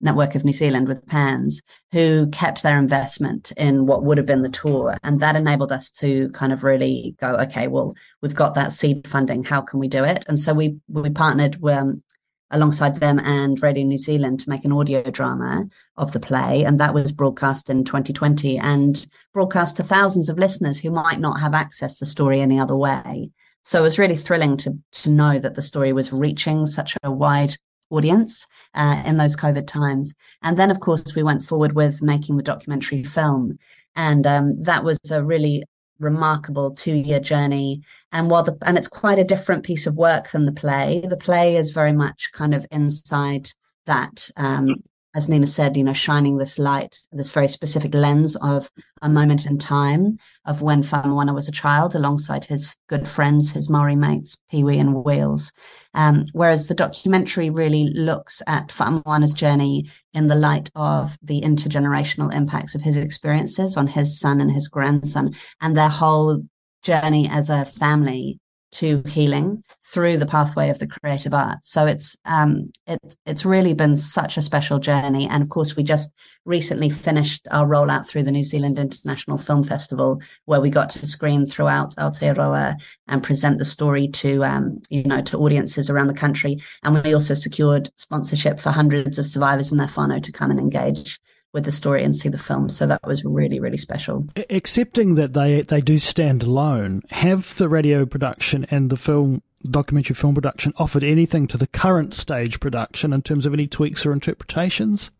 network 0.00 0.34
of 0.34 0.44
New 0.44 0.52
Zealand 0.52 0.88
with 0.88 1.06
PANNZ, 1.06 1.62
who 1.92 2.28
kept 2.28 2.62
their 2.62 2.78
investment 2.78 3.52
in 3.56 3.86
what 3.86 4.04
would 4.04 4.18
have 4.18 4.26
been 4.26 4.42
the 4.42 4.48
tour. 4.48 4.96
And 5.02 5.20
that 5.20 5.36
enabled 5.36 5.72
us 5.72 5.90
to 5.92 6.28
kind 6.30 6.52
of 6.52 6.64
really 6.64 7.14
go, 7.20 7.34
okay, 7.36 7.68
well, 7.68 7.94
we've 8.22 8.34
got 8.34 8.54
that 8.54 8.72
seed 8.72 9.06
funding. 9.08 9.44
How 9.44 9.60
can 9.60 9.80
we 9.80 9.88
do 9.88 10.04
it? 10.04 10.24
And 10.28 10.38
so 10.38 10.54
we, 10.54 10.76
we 10.88 11.10
partnered 11.10 11.62
um, 11.64 12.02
alongside 12.50 13.00
them 13.00 13.18
and 13.20 13.62
Radio 13.62 13.84
New 13.84 13.98
Zealand 13.98 14.40
to 14.40 14.50
make 14.50 14.64
an 14.64 14.72
audio 14.72 15.02
drama 15.10 15.66
of 15.96 16.12
the 16.12 16.20
play. 16.20 16.64
And 16.64 16.80
that 16.80 16.94
was 16.94 17.12
broadcast 17.12 17.68
in 17.68 17.84
2020 17.84 18.58
and 18.58 19.06
broadcast 19.34 19.76
to 19.76 19.82
thousands 19.82 20.28
of 20.28 20.38
listeners 20.38 20.78
who 20.78 20.90
might 20.90 21.20
not 21.20 21.40
have 21.40 21.52
accessed 21.52 21.98
the 21.98 22.06
story 22.06 22.40
any 22.40 22.58
other 22.58 22.76
way. 22.76 23.30
So 23.64 23.80
it 23.80 23.82
was 23.82 23.98
really 23.98 24.16
thrilling 24.16 24.56
to 24.58 24.78
to 24.92 25.10
know 25.10 25.38
that 25.38 25.54
the 25.54 25.62
story 25.62 25.92
was 25.92 26.12
reaching 26.12 26.66
such 26.66 26.96
a 27.02 27.10
wide 27.10 27.54
audience 27.90 28.46
uh, 28.74 29.02
in 29.04 29.16
those 29.16 29.36
COVID 29.36 29.66
times. 29.66 30.14
And 30.42 30.56
then, 30.56 30.70
of 30.70 30.80
course, 30.80 31.14
we 31.14 31.22
went 31.22 31.44
forward 31.44 31.74
with 31.74 32.02
making 32.02 32.36
the 32.36 32.42
documentary 32.42 33.02
film. 33.02 33.58
And 33.96 34.26
um, 34.26 34.62
that 34.62 34.84
was 34.84 34.98
a 35.10 35.24
really 35.24 35.64
remarkable 35.98 36.70
two 36.70 36.94
year 36.94 37.20
journey. 37.20 37.82
And 38.12 38.30
while 38.30 38.42
the, 38.42 38.56
and 38.62 38.78
it's 38.78 38.88
quite 38.88 39.18
a 39.18 39.24
different 39.24 39.64
piece 39.64 39.86
of 39.86 39.96
work 39.96 40.30
than 40.30 40.44
the 40.44 40.52
play, 40.52 41.02
the 41.08 41.16
play 41.16 41.56
is 41.56 41.70
very 41.70 41.92
much 41.92 42.30
kind 42.32 42.54
of 42.54 42.66
inside 42.70 43.50
that 43.86 44.30
um, 44.36 44.76
as 45.18 45.28
Nina 45.28 45.48
said, 45.48 45.76
you 45.76 45.82
know, 45.82 45.92
shining 45.92 46.36
this 46.36 46.60
light, 46.60 46.96
this 47.10 47.32
very 47.32 47.48
specific 47.48 47.92
lens 47.92 48.36
of 48.36 48.70
a 49.02 49.08
moment 49.08 49.46
in 49.46 49.58
time 49.58 50.16
of 50.44 50.62
when 50.62 50.84
Fa'amoana 50.84 51.34
was 51.34 51.48
a 51.48 51.52
child 51.52 51.96
alongside 51.96 52.44
his 52.44 52.76
good 52.88 53.06
friends, 53.08 53.50
his 53.50 53.68
Maori 53.68 53.96
mates, 53.96 54.38
Pee-wee 54.48 54.78
and 54.78 55.04
Wheels. 55.04 55.50
Um, 55.94 56.26
whereas 56.34 56.68
the 56.68 56.74
documentary 56.74 57.50
really 57.50 57.88
looks 57.88 58.42
at 58.46 58.70
Fa'amoana's 58.70 59.34
journey 59.34 59.90
in 60.14 60.28
the 60.28 60.36
light 60.36 60.70
of 60.76 61.18
the 61.20 61.40
intergenerational 61.40 62.32
impacts 62.32 62.76
of 62.76 62.82
his 62.82 62.96
experiences 62.96 63.76
on 63.76 63.88
his 63.88 64.20
son 64.20 64.40
and 64.40 64.52
his 64.52 64.68
grandson 64.68 65.34
and 65.60 65.76
their 65.76 65.88
whole 65.88 66.44
journey 66.84 67.28
as 67.28 67.50
a 67.50 67.64
family 67.64 68.38
to 68.70 69.02
healing 69.06 69.62
through 69.82 70.16
the 70.16 70.26
pathway 70.26 70.68
of 70.68 70.78
the 70.78 70.86
creative 70.86 71.32
arts. 71.32 71.70
So 71.70 71.86
it's 71.86 72.16
um, 72.24 72.70
it, 72.86 72.98
it's 73.26 73.44
really 73.44 73.74
been 73.74 73.96
such 73.96 74.36
a 74.36 74.42
special 74.42 74.78
journey. 74.78 75.28
And 75.28 75.42
of 75.42 75.48
course, 75.48 75.76
we 75.76 75.82
just 75.82 76.10
recently 76.44 76.90
finished 76.90 77.46
our 77.50 77.66
rollout 77.66 78.06
through 78.06 78.24
the 78.24 78.32
New 78.32 78.44
Zealand 78.44 78.78
International 78.78 79.38
Film 79.38 79.64
Festival, 79.64 80.20
where 80.44 80.60
we 80.60 80.70
got 80.70 80.90
to 80.90 81.06
screen 81.06 81.46
throughout 81.46 81.94
Aotearoa 81.96 82.74
and 83.06 83.22
present 83.22 83.58
the 83.58 83.64
story 83.64 84.08
to 84.08 84.44
um, 84.44 84.80
you 84.90 85.02
know 85.04 85.22
to 85.22 85.38
audiences 85.38 85.88
around 85.88 86.08
the 86.08 86.14
country. 86.14 86.58
And 86.82 87.02
we 87.02 87.14
also 87.14 87.34
secured 87.34 87.90
sponsorship 87.96 88.60
for 88.60 88.70
hundreds 88.70 89.18
of 89.18 89.26
survivors 89.26 89.70
and 89.70 89.80
their 89.80 89.88
whānau 89.88 90.22
to 90.22 90.32
come 90.32 90.50
and 90.50 90.60
engage 90.60 91.18
with 91.58 91.64
the 91.64 91.72
story 91.72 92.04
and 92.04 92.14
see 92.14 92.28
the 92.28 92.38
film. 92.38 92.68
So 92.68 92.86
that 92.86 93.04
was 93.04 93.24
really, 93.24 93.58
really 93.58 93.76
special. 93.76 94.24
Accepting 94.48 95.16
that 95.16 95.32
they 95.32 95.62
they 95.62 95.80
do 95.80 95.98
stand 95.98 96.44
alone, 96.44 97.02
have 97.10 97.56
the 97.56 97.68
radio 97.68 98.06
production 98.06 98.64
and 98.70 98.90
the 98.90 98.96
film 98.96 99.42
documentary 99.68 100.14
film 100.14 100.36
production 100.36 100.72
offered 100.76 101.02
anything 101.02 101.48
to 101.48 101.56
the 101.56 101.66
current 101.66 102.14
stage 102.14 102.60
production 102.60 103.12
in 103.12 103.22
terms 103.22 103.44
of 103.44 103.52
any 103.52 103.66
tweaks 103.66 104.06
or 104.06 104.12
interpretations? 104.12 105.10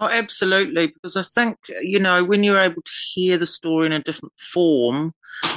Oh, 0.00 0.08
absolutely. 0.08 0.88
Because 0.88 1.16
I 1.16 1.22
think, 1.22 1.58
you 1.80 2.00
know, 2.00 2.24
when 2.24 2.42
you're 2.42 2.58
able 2.58 2.82
to 2.82 2.92
hear 3.14 3.38
the 3.38 3.46
story 3.46 3.86
in 3.86 3.92
a 3.92 4.02
different 4.02 4.32
form, 4.36 5.12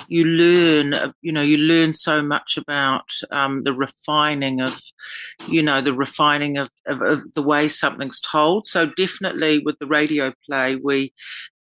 you 0.08 0.25
learn, 0.25 1.13
you 1.22 1.32
know, 1.32 1.42
you 1.42 1.58
learn 1.58 1.94
so 1.94 2.22
much 2.22 2.58
about 2.58 3.10
um, 3.32 3.63
the 3.63 3.74
refining 3.74 4.62
of, 4.62 4.80
you 5.48 5.62
know, 5.62 5.82
the 5.82 5.94
refining 5.94 6.58
of, 6.58 6.70
of, 6.88 7.01
of, 7.01 7.34
the 7.34 7.42
way 7.42 7.68
something's 7.68 8.20
told. 8.20 8.68
So 8.68 8.86
definitely 8.86 9.60
with 9.60 9.77
the 9.80 9.88
radio 9.88 10.32
play, 10.46 10.75
we, 10.75 11.13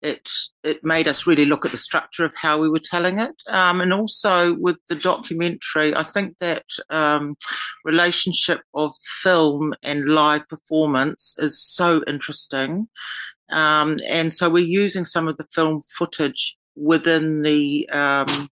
it, 0.02 0.28
it 0.64 0.80
made 0.82 1.08
us 1.08 1.26
really 1.26 1.44
look 1.44 1.64
at 1.64 1.72
the 1.72 1.78
structure 1.78 2.24
of 2.24 2.34
how 2.36 2.58
we 2.58 2.68
were 2.68 2.80
telling 2.82 3.18
it. 3.18 3.42
Um, 3.48 3.80
and 3.80 3.92
also 3.92 4.54
with 4.54 4.76
the 4.88 4.96
documentary, 4.96 5.94
I 5.94 6.02
think 6.02 6.38
that 6.38 6.64
um, 6.90 7.36
relationship 7.84 8.60
of 8.74 8.92
film 9.22 9.74
and 9.82 10.06
live 10.06 10.48
performance 10.48 11.34
is 11.38 11.62
so 11.62 12.02
interesting. 12.06 12.88
Um, 13.50 13.98
and 14.08 14.32
so 14.32 14.48
we're 14.48 14.64
using 14.64 15.04
some 15.04 15.28
of 15.28 15.36
the 15.36 15.46
film 15.52 15.82
footage 15.96 16.56
within 16.76 17.42
the 17.42 17.88
um, 17.90 18.48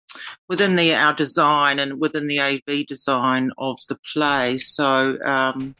within 0.47 0.75
the 0.75 0.95
our 0.95 1.13
design 1.13 1.79
and 1.79 1.99
within 1.99 2.27
the 2.27 2.39
AV 2.39 2.85
design 2.87 3.51
of 3.57 3.77
the 3.89 3.97
play. 4.13 4.57
So 4.57 5.17
um, 5.23 5.75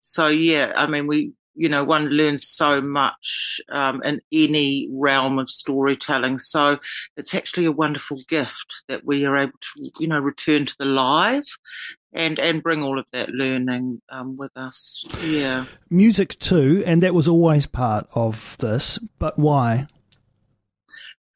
so 0.00 0.28
yeah, 0.28 0.72
I 0.76 0.86
mean 0.86 1.06
we 1.06 1.32
you 1.54 1.68
know 1.68 1.84
one 1.84 2.08
learns 2.08 2.46
so 2.46 2.80
much 2.80 3.60
um, 3.70 4.02
in 4.02 4.20
any 4.32 4.88
realm 4.92 5.38
of 5.38 5.48
storytelling. 5.48 6.38
So 6.38 6.78
it's 7.16 7.34
actually 7.34 7.66
a 7.66 7.72
wonderful 7.72 8.18
gift 8.28 8.84
that 8.88 9.04
we 9.04 9.24
are 9.24 9.36
able 9.36 9.52
to 9.52 9.90
you 9.98 10.08
know 10.08 10.20
return 10.20 10.66
to 10.66 10.76
the 10.78 10.86
live. 10.86 11.46
And, 12.12 12.38
and 12.38 12.62
bring 12.62 12.82
all 12.82 12.98
of 12.98 13.04
that 13.12 13.28
learning 13.28 14.00
um, 14.08 14.38
with 14.38 14.56
us. 14.56 15.04
Yeah. 15.22 15.66
Music 15.90 16.38
too, 16.38 16.82
and 16.86 17.02
that 17.02 17.12
was 17.12 17.28
always 17.28 17.66
part 17.66 18.06
of 18.14 18.56
this, 18.58 18.98
but 19.18 19.38
why? 19.38 19.86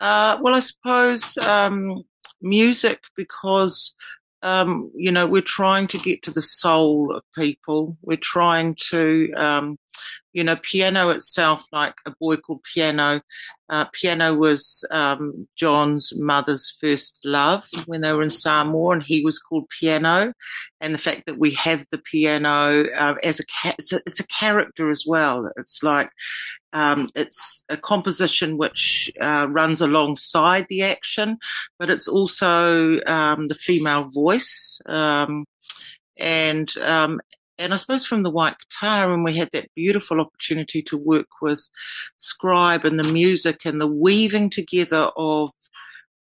Uh, 0.00 0.38
well, 0.40 0.54
I 0.54 0.60
suppose 0.60 1.36
um, 1.38 2.02
music 2.40 3.00
because 3.16 3.94
um, 4.42 4.90
you 4.94 5.12
know 5.12 5.26
we're 5.26 5.42
trying 5.42 5.86
to 5.88 5.98
get 5.98 6.22
to 6.22 6.30
the 6.30 6.42
soul 6.42 7.12
of 7.14 7.22
people. 7.36 7.96
We're 8.02 8.16
trying 8.16 8.76
to 8.90 9.32
um, 9.36 9.76
you 10.32 10.44
know, 10.44 10.56
piano 10.56 11.10
itself, 11.10 11.66
like 11.72 11.94
a 12.06 12.12
boy 12.20 12.36
called 12.36 12.62
Piano. 12.62 13.20
Uh, 13.68 13.84
piano 13.92 14.34
was 14.34 14.86
um, 14.90 15.48
John's 15.56 16.12
mother's 16.16 16.76
first 16.80 17.20
love 17.24 17.64
when 17.86 18.00
they 18.00 18.12
were 18.12 18.22
in 18.22 18.30
Samoa, 18.30 18.94
and 18.94 19.02
he 19.02 19.24
was 19.24 19.38
called 19.38 19.68
Piano. 19.68 20.32
And 20.80 20.94
the 20.94 20.98
fact 20.98 21.26
that 21.26 21.38
we 21.38 21.52
have 21.54 21.84
the 21.90 21.98
piano 21.98 22.84
uh, 22.96 23.14
as 23.22 23.40
a, 23.40 23.44
ca- 23.46 23.74
it's 23.78 23.92
a, 23.92 24.00
it's 24.06 24.20
a 24.20 24.26
character 24.28 24.90
as 24.90 25.04
well. 25.06 25.50
It's 25.56 25.82
like 25.82 26.10
um, 26.72 27.08
it's 27.14 27.64
a 27.68 27.76
composition 27.76 28.56
which 28.56 29.10
uh, 29.20 29.48
runs 29.50 29.80
alongside 29.80 30.66
the 30.68 30.82
action, 30.82 31.38
but 31.78 31.90
it's 31.90 32.08
also 32.08 33.00
um, 33.06 33.48
the 33.48 33.56
female 33.56 34.08
voice. 34.12 34.80
Um, 34.86 35.44
and 36.16 36.76
um, 36.78 37.20
and 37.60 37.72
I 37.72 37.76
suppose 37.76 38.06
from 38.06 38.22
the 38.22 38.30
white 38.30 38.56
guitar, 38.58 39.12
and 39.12 39.22
we 39.22 39.36
had 39.36 39.50
that 39.52 39.72
beautiful 39.76 40.20
opportunity 40.20 40.82
to 40.84 40.96
work 40.96 41.28
with 41.42 41.68
Scribe 42.16 42.84
and 42.84 42.98
the 42.98 43.04
music 43.04 43.66
and 43.66 43.80
the 43.80 43.86
weaving 43.86 44.50
together 44.50 45.10
of 45.16 45.52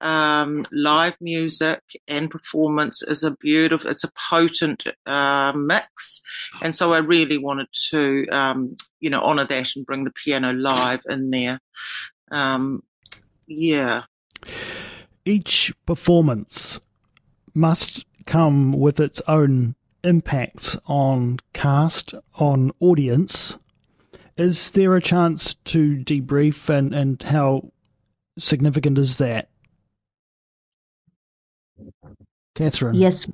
um, 0.02 0.64
live 0.72 1.18
music 1.20 1.82
and 2.08 2.32
performance 2.32 3.04
is 3.04 3.24
a 3.24 3.32
beautiful, 3.32 3.90
it's 3.90 4.04
a 4.04 4.12
potent 4.30 4.86
uh, 5.06 5.52
mix. 5.56 6.22
And 6.62 6.74
so 6.74 6.94
I 6.94 7.00
really 7.00 7.38
wanted 7.38 7.68
to, 7.90 8.28
um, 8.32 8.76
you 9.00 9.10
know, 9.10 9.22
honor 9.22 9.46
that 9.46 9.76
and 9.76 9.86
bring 9.86 10.06
the 10.06 10.12
piano 10.12 10.54
live 10.54 11.02
in 11.10 11.32
there. 11.32 11.60
Um, 12.32 12.84
yeah. 13.48 14.04
Each 15.26 15.74
performance 15.86 16.80
must 17.54 18.06
come 18.26 18.72
with 18.72 19.00
its 19.00 19.22
own 19.28 19.76
impact 20.06 20.78
on 20.86 21.40
cast, 21.54 22.14
on 22.36 22.72
audience, 22.80 23.58
is 24.38 24.72
there 24.72 24.96
a 24.96 25.02
chance 25.02 25.56
to 25.56 25.98
debrief 25.98 26.70
and, 26.70 26.94
and 26.94 27.22
how 27.24 27.72
significant 28.38 28.98
is 28.98 29.18
that? 29.18 29.50
Catherine. 32.56 32.96
Yes, 32.96 33.30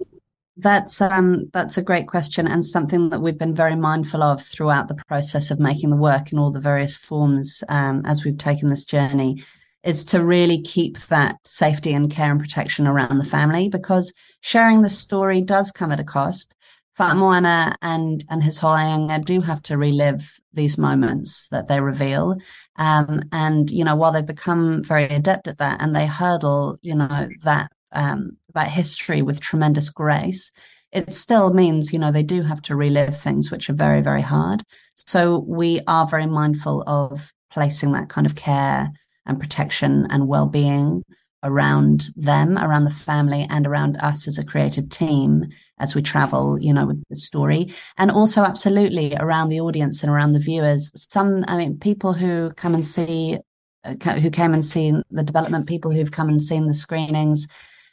that's 0.57 1.01
um 1.01 1.49
that's 1.53 1.77
a 1.77 1.81
great 1.81 2.07
question 2.07 2.47
and 2.47 2.63
something 2.63 3.09
that 3.09 3.21
we've 3.21 3.37
been 3.37 3.55
very 3.55 3.75
mindful 3.75 4.21
of 4.21 4.43
throughout 4.43 4.87
the 4.87 5.01
process 5.07 5.49
of 5.49 5.59
making 5.59 5.89
the 5.89 5.95
work 5.95 6.31
in 6.31 6.37
all 6.37 6.51
the 6.51 6.59
various 6.59 6.95
forms 6.95 7.63
um, 7.69 8.01
as 8.05 8.25
we've 8.25 8.37
taken 8.37 8.67
this 8.67 8.83
journey 8.83 9.41
is 9.83 10.05
to 10.05 10.23
really 10.23 10.61
keep 10.61 10.99
that 11.07 11.37
safety 11.43 11.93
and 11.93 12.11
care 12.11 12.31
and 12.31 12.39
protection 12.39 12.85
around 12.85 13.17
the 13.17 13.25
family 13.25 13.69
because 13.69 14.13
sharing 14.41 14.81
the 14.81 14.89
story 14.89 15.41
does 15.41 15.71
come 15.71 15.91
at 15.91 15.99
a 15.99 16.03
cost. 16.03 16.53
Fa'amoana 16.97 17.75
and 17.81 18.23
and 18.29 18.43
his 18.43 18.59
hoanga 18.59 19.23
do 19.23 19.41
have 19.41 19.61
to 19.63 19.77
relive 19.77 20.31
these 20.53 20.77
moments 20.77 21.47
that 21.49 21.67
they 21.67 21.79
reveal. 21.79 22.37
Um, 22.75 23.21
and 23.31 23.71
you 23.71 23.83
know, 23.83 23.95
while 23.95 24.11
they've 24.11 24.25
become 24.25 24.83
very 24.83 25.05
adept 25.05 25.47
at 25.47 25.57
that 25.59 25.81
and 25.81 25.95
they 25.95 26.05
hurdle, 26.05 26.77
you 26.81 26.95
know, 26.95 27.29
that 27.43 27.71
um, 27.93 28.37
that 28.53 28.67
history 28.67 29.21
with 29.21 29.39
tremendous 29.39 29.89
grace, 29.89 30.51
it 30.91 31.13
still 31.13 31.53
means, 31.53 31.93
you 31.93 31.99
know, 31.99 32.11
they 32.11 32.23
do 32.23 32.41
have 32.41 32.61
to 32.63 32.75
relive 32.75 33.17
things 33.17 33.49
which 33.49 33.69
are 33.69 33.73
very, 33.73 34.01
very 34.01 34.21
hard. 34.21 34.63
So 34.95 35.39
we 35.47 35.81
are 35.87 36.07
very 36.07 36.25
mindful 36.25 36.83
of 36.87 37.31
placing 37.51 37.93
that 37.93 38.09
kind 38.09 38.27
of 38.27 38.35
care 38.35 38.89
and 39.25 39.39
protection 39.39 40.07
and 40.09 40.27
well-being 40.27 41.03
around 41.43 42.09
them, 42.15 42.57
around 42.57 42.85
the 42.85 42.91
family, 42.91 43.47
and 43.49 43.65
around 43.65 43.97
us 43.97 44.27
as 44.27 44.37
a 44.37 44.45
creative 44.45 44.89
team 44.89 45.45
as 45.79 45.95
we 45.95 46.01
travel, 46.01 46.59
you 46.59 46.73
know, 46.73 46.85
with 46.85 47.03
the 47.09 47.15
story. 47.15 47.73
And 47.97 48.11
also, 48.11 48.43
absolutely, 48.43 49.15
around 49.15 49.49
the 49.49 49.61
audience 49.61 50.03
and 50.03 50.11
around 50.11 50.31
the 50.31 50.39
viewers. 50.39 50.91
Some, 51.11 51.43
I 51.47 51.57
mean, 51.57 51.79
people 51.79 52.13
who 52.13 52.51
come 52.51 52.73
and 52.73 52.85
see, 52.85 53.39
uh, 53.83 53.95
who 54.11 54.29
came 54.29 54.53
and 54.53 54.63
seen 54.63 55.03
the 55.09 55.23
development, 55.23 55.67
people 55.67 55.91
who've 55.91 56.11
come 56.11 56.29
and 56.29 56.41
seen 56.41 56.65
the 56.65 56.73
screenings. 56.73 57.47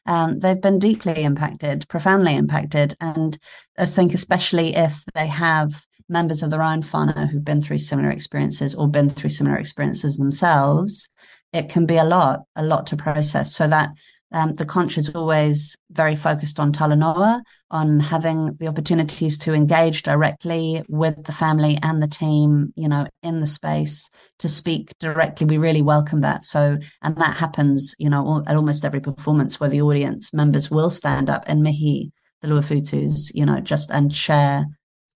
Um, 0.06 0.38
they've 0.38 0.60
been 0.60 0.78
deeply 0.78 1.22
impacted, 1.22 1.86
profoundly 1.88 2.34
impacted. 2.34 2.94
And 3.00 3.38
I 3.78 3.86
think, 3.86 4.14
especially 4.14 4.74
if 4.74 5.04
they 5.14 5.26
have 5.26 5.86
members 6.08 6.42
of 6.42 6.50
their 6.50 6.62
own 6.62 6.82
whānau 6.82 7.28
who've 7.28 7.44
been 7.44 7.60
through 7.60 7.78
similar 7.78 8.10
experiences 8.10 8.74
or 8.74 8.88
been 8.88 9.08
through 9.08 9.30
similar 9.30 9.56
experiences 9.56 10.16
themselves, 10.16 11.08
it 11.52 11.68
can 11.68 11.86
be 11.86 11.96
a 11.96 12.04
lot, 12.04 12.40
a 12.56 12.64
lot 12.64 12.86
to 12.88 12.96
process. 12.96 13.54
So 13.54 13.68
that 13.68 13.90
um, 14.30 14.54
the 14.54 14.66
conch 14.66 14.98
is 14.98 15.08
always 15.14 15.76
very 15.90 16.14
focused 16.14 16.60
on 16.60 16.72
talanoa, 16.72 17.40
on 17.70 17.98
having 17.98 18.54
the 18.58 18.68
opportunities 18.68 19.38
to 19.38 19.54
engage 19.54 20.02
directly 20.02 20.82
with 20.88 21.24
the 21.24 21.32
family 21.32 21.78
and 21.82 22.02
the 22.02 22.08
team, 22.08 22.72
you 22.76 22.88
know, 22.88 23.06
in 23.22 23.40
the 23.40 23.46
space 23.46 24.10
to 24.40 24.48
speak 24.48 24.92
directly. 24.98 25.46
We 25.46 25.56
really 25.56 25.82
welcome 25.82 26.20
that. 26.20 26.44
So, 26.44 26.78
and 27.02 27.16
that 27.16 27.36
happens, 27.36 27.94
you 27.98 28.10
know, 28.10 28.44
at 28.46 28.56
almost 28.56 28.84
every 28.84 29.00
performance 29.00 29.58
where 29.58 29.70
the 29.70 29.82
audience 29.82 30.34
members 30.34 30.70
will 30.70 30.90
stand 30.90 31.30
up 31.30 31.44
and 31.46 31.62
mihi 31.62 32.12
the 32.40 32.48
luafutus, 32.48 33.32
you 33.34 33.44
know, 33.44 33.60
just 33.60 33.90
and 33.90 34.14
share 34.14 34.64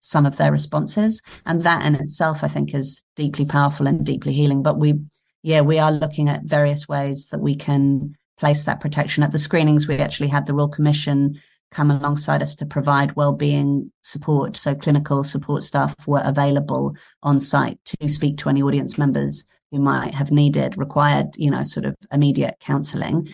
some 0.01 0.27
of 0.27 0.37
their 0.37 0.51
responses. 0.51 1.23
And 1.47 1.63
that 1.63 1.85
in 1.87 1.95
itself, 1.95 2.43
I 2.43 2.49
think, 2.49 2.75
is 2.75 3.03
deeply 3.15 3.45
powerful 3.45 3.87
and 3.87 4.05
deeply 4.05 4.33
healing. 4.33 4.63
But 4.63 4.79
we, 4.79 4.95
yeah, 5.43 5.61
we 5.61 5.79
are 5.79 5.93
looking 5.93 6.29
at 6.29 6.45
various 6.45 6.89
ways 6.89 7.29
that 7.29 7.41
we 7.41 7.55
can 7.57 8.15
place 8.39 8.65
that 8.65 8.81
protection. 8.81 9.23
At 9.23 9.33
the 9.33 9.39
screenings, 9.39 9.87
we 9.87 9.97
actually 9.97 10.29
had 10.29 10.47
the 10.47 10.55
Royal 10.55 10.69
Commission 10.69 11.41
come 11.71 11.91
alongside 11.91 12.43
us 12.43 12.55
to 12.57 12.67
provide 12.67 13.17
well-being 13.17 13.91
support. 14.03 14.57
So 14.57 14.75
clinical 14.75 15.25
support 15.25 15.63
staff 15.63 15.95
were 16.07 16.23
available 16.25 16.95
on 17.23 17.41
site 17.41 17.79
to 17.87 18.09
speak 18.09 18.37
to 18.39 18.49
any 18.49 18.63
audience 18.63 18.99
members 18.99 19.45
who 19.71 19.81
might 19.81 20.13
have 20.15 20.31
needed, 20.31 20.77
required, 20.77 21.29
you 21.37 21.51
know, 21.51 21.63
sort 21.63 21.87
of 21.87 21.97
immediate 22.13 22.57
counselling. 22.61 23.29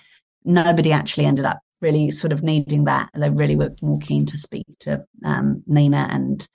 Nobody 0.44 0.92
actually 0.92 1.26
ended 1.26 1.44
up 1.44 1.58
really 1.80 2.10
sort 2.10 2.32
of 2.32 2.42
needing 2.42 2.84
that. 2.84 3.10
They 3.14 3.28
really 3.28 3.56
were 3.56 3.74
more 3.82 3.98
keen 3.98 4.24
to 4.26 4.38
speak 4.38 4.66
to 4.80 5.04
um, 5.24 5.62
Nina 5.66 6.06
and 6.10 6.48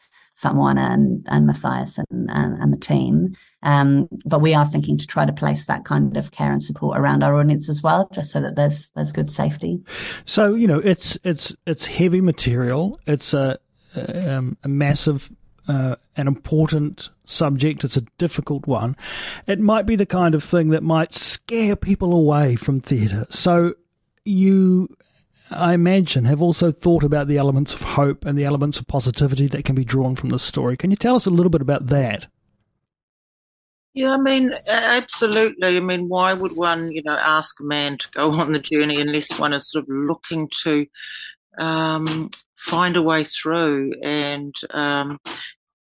Fa'amoana 0.43 0.93
and, 0.93 1.25
and 1.29 1.47
Matthias 1.47 1.97
and, 1.97 2.29
and, 2.31 2.61
and 2.61 2.73
the 2.73 2.77
team. 2.77 3.35
Um, 3.63 4.09
but 4.25 4.39
we 4.39 4.53
are 4.53 4.65
thinking 4.65 4.97
to 4.97 5.07
try 5.07 5.25
to 5.25 5.33
place 5.33 5.65
that 5.65 5.85
kind 5.85 6.17
of 6.17 6.31
care 6.31 6.51
and 6.51 6.61
support 6.61 6.97
around 6.97 7.23
our 7.23 7.35
audience 7.39 7.69
as 7.69 7.81
well, 7.81 8.09
just 8.13 8.31
so 8.31 8.41
that 8.41 8.55
there's 8.55 8.91
there's 8.91 9.11
good 9.11 9.29
safety. 9.29 9.81
So 10.25 10.53
you 10.53 10.67
know, 10.67 10.79
it's 10.79 11.17
it's 11.23 11.55
it's 11.65 11.85
heavy 11.85 12.21
material. 12.21 12.99
It's 13.07 13.33
a 13.33 13.57
um, 13.95 14.57
a 14.63 14.67
massive 14.67 15.29
uh, 15.67 15.95
an 16.17 16.27
important 16.27 17.09
subject. 17.25 17.83
It's 17.83 17.97
a 17.97 18.01
difficult 18.17 18.67
one. 18.67 18.97
It 19.47 19.59
might 19.59 19.85
be 19.85 19.95
the 19.95 20.05
kind 20.05 20.35
of 20.35 20.43
thing 20.43 20.69
that 20.69 20.83
might 20.83 21.13
scare 21.13 21.75
people 21.75 22.13
away 22.13 22.55
from 22.55 22.81
theatre. 22.81 23.25
So 23.29 23.75
you 24.25 24.95
I 25.55 25.73
imagine, 25.73 26.25
have 26.25 26.41
also 26.41 26.71
thought 26.71 27.03
about 27.03 27.27
the 27.27 27.37
elements 27.37 27.73
of 27.73 27.81
hope 27.81 28.25
and 28.25 28.37
the 28.37 28.45
elements 28.45 28.79
of 28.79 28.87
positivity 28.87 29.47
that 29.47 29.65
can 29.65 29.75
be 29.75 29.83
drawn 29.83 30.15
from 30.15 30.29
this 30.29 30.43
story. 30.43 30.77
Can 30.77 30.91
you 30.91 30.97
tell 30.97 31.15
us 31.15 31.25
a 31.25 31.31
little 31.31 31.49
bit 31.49 31.61
about 31.61 31.87
that? 31.87 32.27
Yeah, 33.93 34.11
I 34.11 34.17
mean, 34.17 34.53
absolutely. 34.67 35.77
I 35.77 35.79
mean, 35.79 36.09
why 36.09 36.33
would 36.33 36.55
one, 36.55 36.91
you 36.91 37.03
know, 37.03 37.17
ask 37.17 37.59
a 37.59 37.63
man 37.63 37.97
to 37.99 38.09
go 38.11 38.31
on 38.39 38.51
the 38.51 38.59
journey 38.59 38.99
unless 38.99 39.37
one 39.37 39.53
is 39.53 39.69
sort 39.69 39.83
of 39.83 39.89
looking 39.89 40.49
to 40.63 40.85
um, 41.59 42.29
find 42.57 42.95
a 42.95 43.01
way 43.01 43.23
through 43.23 43.93
and 44.01 44.55
um, 44.71 45.19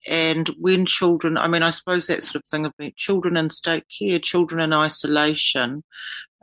and 0.08 0.48
when 0.58 0.84
children, 0.84 1.36
I 1.36 1.46
mean, 1.46 1.62
I 1.62 1.70
suppose 1.70 2.08
that 2.08 2.24
sort 2.24 2.42
of 2.42 2.48
thing 2.48 2.66
of 2.66 2.74
children 2.96 3.36
in 3.36 3.50
state 3.50 3.84
care, 3.96 4.18
children 4.18 4.60
in 4.60 4.72
isolation, 4.72 5.84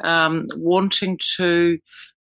um, 0.01 0.47
wanting 0.55 1.19
to 1.35 1.77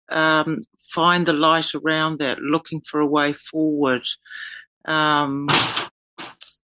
um, 0.09 0.57
find 0.93 1.25
the 1.25 1.33
light 1.33 1.73
around 1.73 2.19
that, 2.19 2.39
looking 2.39 2.81
for 2.81 2.99
a 2.99 3.07
way 3.07 3.33
forward. 3.33 4.03
Um, 4.85 5.47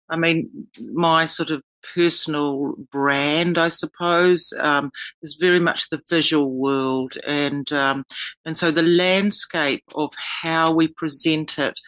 I 0.09 0.17
mean, 0.17 0.49
my 0.93 1.25
sort 1.25 1.51
of 1.51 1.61
personal 1.93 2.75
brand, 2.91 3.57
I 3.57 3.69
suppose, 3.69 4.53
um, 4.59 4.91
is 5.21 5.38
very 5.39 5.59
much 5.59 5.89
the 5.89 6.01
visual 6.09 6.51
world, 6.51 7.17
and 7.25 7.71
um, 7.71 8.05
and 8.45 8.57
so 8.57 8.71
the 8.71 8.83
landscape 8.83 9.83
of 9.95 10.11
how 10.41 10.71
we 10.71 10.88
present 10.88 11.57
it 11.57 11.79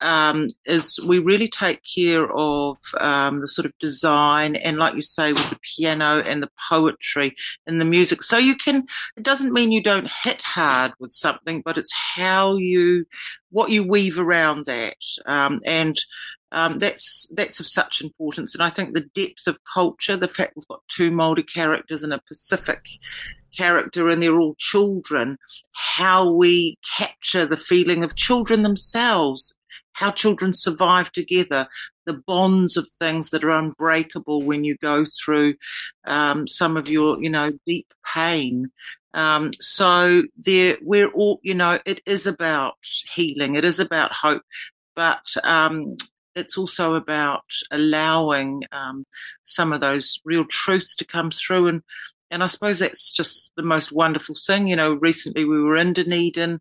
um, 0.00 0.46
is 0.64 0.98
we 1.06 1.18
really 1.18 1.48
take 1.48 1.82
care 1.82 2.30
of 2.32 2.76
um, 3.00 3.40
the 3.40 3.48
sort 3.48 3.66
of 3.66 3.78
design 3.78 4.56
and, 4.56 4.78
like 4.78 4.94
you 4.94 5.02
say, 5.02 5.32
with 5.32 5.48
the 5.50 5.58
piano 5.76 6.20
and 6.20 6.42
the 6.42 6.50
poetry 6.70 7.34
and 7.66 7.80
the 7.80 7.84
music. 7.84 8.22
So 8.22 8.38
you 8.38 8.56
can. 8.56 8.86
It 9.16 9.22
doesn't 9.22 9.52
mean 9.52 9.72
you 9.72 9.82
don't 9.82 10.10
hit 10.24 10.42
hard 10.42 10.92
with 10.98 11.10
something, 11.12 11.62
but 11.64 11.78
it's 11.78 11.92
how 12.16 12.56
you, 12.56 13.04
what 13.50 13.70
you 13.70 13.82
weave 13.86 14.18
around 14.18 14.64
that, 14.66 14.96
um, 15.26 15.60
and 15.66 15.96
um, 16.52 16.78
that's 16.78 17.28
that's 17.34 17.60
of 17.60 17.66
such 17.66 18.00
importance. 18.00 18.54
And 18.54 18.62
I 18.62 18.70
think 18.70 18.94
the 18.94 19.08
depth 19.14 19.46
of 19.46 19.58
culture, 19.72 20.16
the 20.16 20.28
fact 20.28 20.54
we've 20.56 20.66
got 20.66 20.82
two 20.88 21.10
Maori 21.10 21.42
characters 21.42 22.02
and 22.02 22.12
a 22.12 22.20
Pacific 22.26 22.84
character, 23.56 24.08
and 24.08 24.22
they're 24.22 24.38
all 24.38 24.54
children, 24.58 25.36
how 25.74 26.32
we 26.32 26.76
capture 26.98 27.46
the 27.46 27.56
feeling 27.56 28.02
of 28.02 28.16
children 28.16 28.62
themselves 28.62 29.56
how 30.00 30.10
children 30.10 30.52
survive 30.54 31.12
together, 31.12 31.66
the 32.06 32.14
bonds 32.26 32.78
of 32.78 32.88
things 32.98 33.30
that 33.30 33.44
are 33.44 33.50
unbreakable 33.50 34.42
when 34.42 34.64
you 34.64 34.76
go 34.80 35.04
through 35.22 35.54
um, 36.06 36.48
some 36.48 36.78
of 36.78 36.88
your, 36.88 37.22
you 37.22 37.28
know, 37.28 37.50
deep 37.66 37.86
pain. 38.14 38.70
Um, 39.12 39.50
so 39.60 40.22
there, 40.38 40.78
we're 40.80 41.10
all, 41.10 41.38
you 41.42 41.54
know, 41.54 41.78
it 41.84 42.00
is 42.06 42.26
about 42.26 42.74
healing. 43.14 43.56
It 43.56 43.64
is 43.64 43.78
about 43.78 44.12
hope, 44.12 44.42
but 44.96 45.26
um, 45.44 45.96
it's 46.34 46.56
also 46.56 46.94
about 46.94 47.44
allowing 47.70 48.62
um, 48.72 49.04
some 49.42 49.72
of 49.72 49.82
those 49.82 50.18
real 50.24 50.46
truths 50.46 50.96
to 50.96 51.04
come 51.04 51.30
through 51.30 51.68
and 51.68 51.82
and 52.30 52.42
I 52.42 52.46
suppose 52.46 52.78
that's 52.78 53.12
just 53.12 53.52
the 53.56 53.62
most 53.62 53.92
wonderful 53.92 54.34
thing. 54.46 54.68
You 54.68 54.76
know, 54.76 54.94
recently 54.94 55.44
we 55.44 55.60
were 55.60 55.76
in 55.76 55.92
Dunedin 55.92 56.60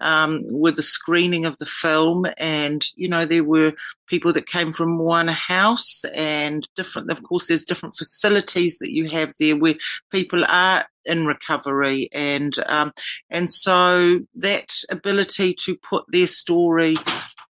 um, 0.00 0.40
with 0.44 0.76
the 0.76 0.82
screening 0.82 1.44
of 1.44 1.58
the 1.58 1.66
film, 1.66 2.26
and 2.38 2.84
you 2.96 3.08
know 3.08 3.24
there 3.26 3.44
were 3.44 3.74
people 4.06 4.32
that 4.32 4.46
came 4.46 4.72
from 4.72 4.98
one 4.98 5.28
house 5.28 6.04
and 6.14 6.66
different. 6.76 7.10
Of 7.10 7.22
course, 7.22 7.48
there's 7.48 7.64
different 7.64 7.96
facilities 7.96 8.78
that 8.78 8.92
you 8.92 9.08
have 9.08 9.32
there 9.38 9.56
where 9.56 9.74
people 10.10 10.44
are 10.48 10.86
in 11.04 11.26
recovery, 11.26 12.08
and 12.12 12.56
um, 12.68 12.92
and 13.28 13.50
so 13.50 14.20
that 14.36 14.70
ability 14.90 15.54
to 15.64 15.76
put 15.76 16.04
their 16.08 16.26
story 16.26 16.96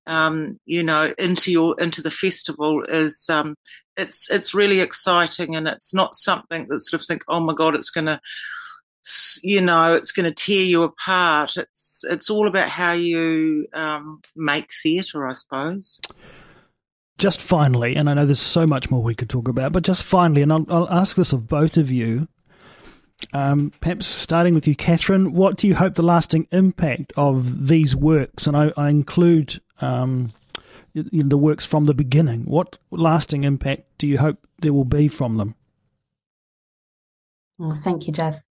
um, 0.08 0.60
you 0.66 0.82
know, 0.82 1.14
into 1.20 1.52
your 1.52 1.76
into 1.80 2.02
the 2.02 2.10
festival 2.10 2.84
is 2.84 3.30
um, 3.30 3.56
it's 3.98 4.30
it's 4.32 4.56
really 4.56 4.80
exciting, 4.80 5.56
and 5.56 5.68
it's 5.68 5.94
not 5.94 6.16
something 6.16 6.68
that 6.70 6.80
sort 6.80 7.02
of 7.02 7.06
think, 7.06 7.24
oh 7.28 7.40
my 7.40 7.54
god, 7.54 7.76
it's 7.76 7.90
going 7.90 8.06
to, 8.06 8.20
you 9.44 9.62
know, 9.62 9.94
it's 9.94 10.12
going 10.12 10.26
to 10.26 10.34
tear 10.34 10.66
you 10.66 10.84
apart. 10.84 11.58
It's 11.58 12.04
it's 12.10 12.30
all 12.30 12.48
about 12.48 12.70
how 12.70 12.94
you 12.94 13.68
um, 13.74 14.22
make 14.36 14.70
theatre, 14.82 15.28
I 15.28 15.34
suppose. 15.34 16.02
Just 17.18 17.42
finally, 17.42 17.96
and 17.96 18.10
I 18.10 18.14
know 18.14 18.26
there's 18.26 18.40
so 18.40 18.66
much 18.66 18.90
more 18.90 19.04
we 19.04 19.16
could 19.16 19.30
talk 19.30 19.48
about, 19.48 19.74
but 19.74 19.84
just 19.84 20.04
finally, 20.04 20.42
and 20.42 20.54
I'll, 20.54 20.66
I'll 20.70 20.90
ask 20.90 21.18
this 21.18 21.34
of 21.34 21.48
both 21.48 21.76
of 21.78 21.92
you. 21.92 22.28
Um, 23.34 23.74
perhaps 23.82 24.06
starting 24.06 24.54
with 24.54 24.68
you, 24.68 24.76
Catherine, 24.76 25.34
what 25.34 25.58
do 25.58 25.68
you 25.68 25.74
hope 25.74 25.96
the 25.96 26.04
lasting 26.04 26.48
impact 26.52 27.12
of 27.18 27.68
these 27.68 27.96
works, 27.96 28.46
and 28.46 28.56
I, 28.56 28.72
I 28.78 28.90
include 28.90 29.60
um, 29.82 30.34
the 30.94 31.38
works 31.38 31.66
from 31.66 31.86
the 31.86 31.94
beginning. 31.94 32.46
What 32.46 32.78
lasting 32.92 33.44
impact 33.44 33.84
do 33.98 34.08
you 34.08 34.18
hope 34.18 34.48
there 34.60 34.74
will 34.74 34.86
be 34.86 35.08
from 35.08 35.38
them? 35.38 35.56
Well, 37.58 37.76
thank 37.76 38.08
you, 38.08 38.14
Jeff. 38.14 38.44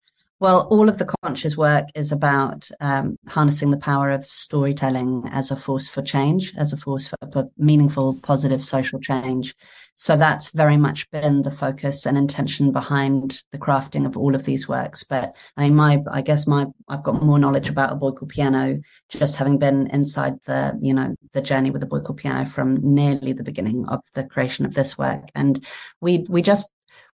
Well, 0.45 0.67
all 0.69 0.89
of 0.89 0.99
the 0.99 1.12
Conch's 1.23 1.58
work 1.58 1.88
is 1.95 2.12
about 2.12 2.69
um, 2.79 3.17
harnessing 3.27 3.71
the 3.71 3.77
power 3.77 4.12
of 4.12 4.25
storytelling 4.25 5.27
as 5.31 5.49
a 5.49 5.55
force 5.55 5.89
for 5.89 6.03
change, 6.03 6.53
as 6.55 6.71
a 6.71 6.77
force 6.77 7.08
for, 7.08 7.49
meaningful, 7.58 8.19
positive 8.21 8.63
social 8.63 8.99
change. 8.99 9.55
So 9.95 10.15
that's 10.15 10.51
very 10.51 10.77
much 10.77 11.10
been 11.10 11.41
the 11.41 11.49
focus 11.49 12.05
and 12.05 12.15
intention 12.15 12.71
behind 12.71 13.43
the 13.51 13.58
crafting 13.58 14.05
of 14.05 14.17
all 14.17 14.36
of 14.36 14.43
these 14.43 14.67
works. 14.67 15.03
But 15.03 15.36
I 15.58 15.63
mean, 15.63 15.75
my, 15.75 16.03
I 16.12 16.21
guess 16.21 16.45
my, 16.45 16.67
I've 16.88 17.01
got 17.01 17.23
more 17.23 17.39
knowledge 17.39 17.67
about 17.67 17.93
a 17.93 17.95
boy 17.95 18.12
called 18.12 18.29
piano, 18.29 18.79
just 19.10 19.38
having 19.38 19.58
been 19.58 19.88
inside 19.88 20.36
the, 20.45 20.77
you 20.79 20.93
know, 20.93 21.15
the 21.34 21.41
journey 21.41 21.71
with 21.71 21.81
a 21.81 21.88
boy 21.88 22.01
called 22.01 22.19
piano 22.19 22.45
from 22.45 22.77
nearly 22.84 23.34
the 23.34 23.43
beginning 23.43 23.88
of 23.88 24.01
the 24.13 24.27
creation 24.27 24.63
of 24.67 24.75
this 24.75 24.95
work. 24.95 25.23
And 25.34 25.65
we, 26.01 26.23
we 26.29 26.43
just, 26.43 26.69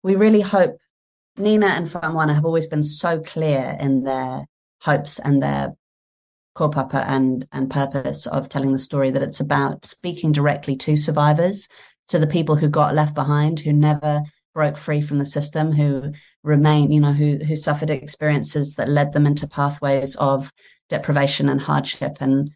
we 0.04 0.16
really 0.16 0.42
hope 0.42 0.78
Nina 1.38 1.68
and 1.68 1.88
Fa'amoana 1.88 2.34
have 2.34 2.46
always 2.46 2.68
been 2.68 2.84
so 2.84 3.20
clear 3.20 3.76
in 3.80 4.04
their 4.04 4.46
hopes 4.82 5.20
and 5.20 5.42
their 5.42 5.76
kaupapa 6.56 7.04
and, 7.08 7.46
and 7.52 7.70
purpose 7.70 8.26
of 8.28 8.48
telling 8.48 8.72
the 8.72 8.80
story 8.80 9.12
that 9.12 9.22
it's 9.22 9.42
about 9.42 9.86
speaking 9.86 10.32
directly 10.32 10.78
to 10.78 10.96
survivors, 10.96 11.68
to 12.08 12.20
the 12.20 12.28
people 12.28 12.56
who 12.56 12.70
got 12.70 12.96
left 12.96 13.14
behind, 13.14 13.60
who 13.60 13.74
never 13.74 14.22
broke 14.54 14.78
free 14.78 15.02
from 15.02 15.20
the 15.20 15.26
system, 15.26 15.74
who 15.74 16.14
remain, 16.44 16.92
you 16.92 17.02
know, 17.02 17.12
who 17.12 17.38
who 17.46 17.58
suffered 17.58 17.90
experiences 17.90 18.76
that 18.76 18.88
led 18.88 19.12
them 19.12 19.26
into 19.26 19.48
pathways 19.48 20.16
of 20.16 20.54
deprivation 20.88 21.50
and 21.50 21.60
hardship 21.60 22.18
and 22.22 22.50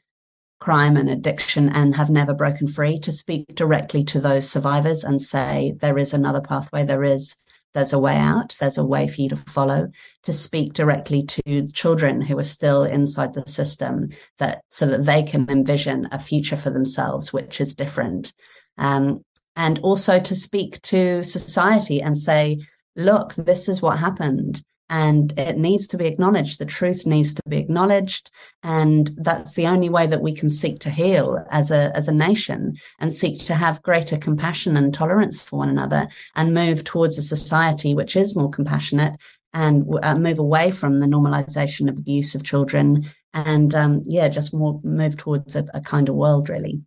crime 0.61 0.95
and 0.95 1.09
addiction 1.09 1.69
and 1.69 1.95
have 1.95 2.09
never 2.09 2.33
broken 2.33 2.67
free, 2.67 2.99
to 2.99 3.11
speak 3.11 3.53
directly 3.55 4.03
to 4.05 4.21
those 4.21 4.49
survivors 4.49 5.03
and 5.03 5.21
say 5.21 5.73
there 5.79 5.97
is 5.97 6.13
another 6.13 6.41
pathway, 6.41 6.85
there 6.85 7.03
is 7.03 7.35
there's 7.73 7.93
a 7.93 7.99
way 7.99 8.17
out, 8.17 8.55
there's 8.59 8.77
a 8.77 8.85
way 8.85 9.07
for 9.07 9.21
you 9.21 9.29
to 9.29 9.37
follow, 9.37 9.89
to 10.23 10.33
speak 10.33 10.73
directly 10.73 11.23
to 11.23 11.67
children 11.67 12.21
who 12.21 12.37
are 12.37 12.43
still 12.43 12.83
inside 12.83 13.33
the 13.33 13.43
system 13.47 14.09
that 14.37 14.63
so 14.69 14.85
that 14.87 15.05
they 15.05 15.23
can 15.23 15.49
envision 15.49 16.07
a 16.11 16.19
future 16.19 16.55
for 16.55 16.69
themselves, 16.69 17.31
which 17.31 17.61
is 17.61 17.73
different. 17.75 18.33
Um, 18.77 19.23
and 19.55 19.79
also 19.79 20.19
to 20.19 20.35
speak 20.35 20.81
to 20.83 21.23
society 21.23 22.01
and 22.01 22.17
say, 22.17 22.59
look, 22.95 23.33
this 23.35 23.67
is 23.67 23.81
what 23.81 23.99
happened 23.99 24.63
and 24.89 25.37
it 25.37 25.57
needs 25.57 25.87
to 25.87 25.97
be 25.97 26.05
acknowledged. 26.05 26.59
The 26.59 26.65
truth 26.65 27.05
needs 27.05 27.33
to 27.33 27.41
be 27.47 27.57
acknowledged, 27.57 28.31
and 28.63 29.11
that's 29.17 29.55
the 29.55 29.67
only 29.67 29.89
way 29.89 30.07
that 30.07 30.21
we 30.21 30.33
can 30.33 30.49
seek 30.49 30.79
to 30.79 30.89
heal 30.89 31.43
as 31.51 31.71
a 31.71 31.95
as 31.95 32.07
a 32.07 32.13
nation 32.13 32.75
and 32.99 33.13
seek 33.13 33.39
to 33.45 33.55
have 33.55 33.83
greater 33.83 34.17
compassion 34.17 34.75
and 34.77 34.93
tolerance 34.93 35.39
for 35.39 35.57
one 35.57 35.69
another, 35.69 36.07
and 36.35 36.53
move 36.53 36.83
towards 36.83 37.17
a 37.17 37.21
society 37.21 37.93
which 37.93 38.15
is 38.15 38.35
more 38.35 38.49
compassionate 38.49 39.13
and 39.53 39.87
uh, 40.03 40.15
move 40.15 40.39
away 40.39 40.71
from 40.71 40.99
the 40.99 41.07
normalization 41.07 41.89
of 41.89 41.97
abuse 41.97 42.35
of 42.35 42.43
children, 42.43 43.03
and 43.33 43.73
um, 43.73 44.01
yeah, 44.05 44.29
just 44.29 44.53
more 44.53 44.79
move 44.83 45.17
towards 45.17 45.55
a, 45.55 45.65
a 45.73 45.81
kinder 45.81 46.13
world, 46.13 46.49
really. 46.49 46.81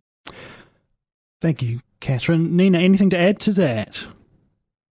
Thank 1.41 1.61
you, 1.61 1.81
Catherine. 1.99 2.55
Nina, 2.55 2.79
anything 2.79 3.09
to 3.09 3.19
add 3.19 3.39
to 3.41 3.51
that? 3.53 4.05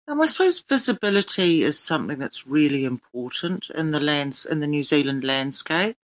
Um, 0.08 0.22
I 0.22 0.26
suppose 0.26 0.60
visibility 0.60 1.64
is 1.64 1.80
something 1.80 2.20
that's 2.20 2.46
really 2.46 2.86
important 2.86 3.70
in 3.72 3.90
the 3.90 4.00
lands 4.00 4.46
in 4.46 4.60
the 4.60 4.68
New 4.68 4.84
Zealand 4.84 5.24
landscape. 5.24 5.98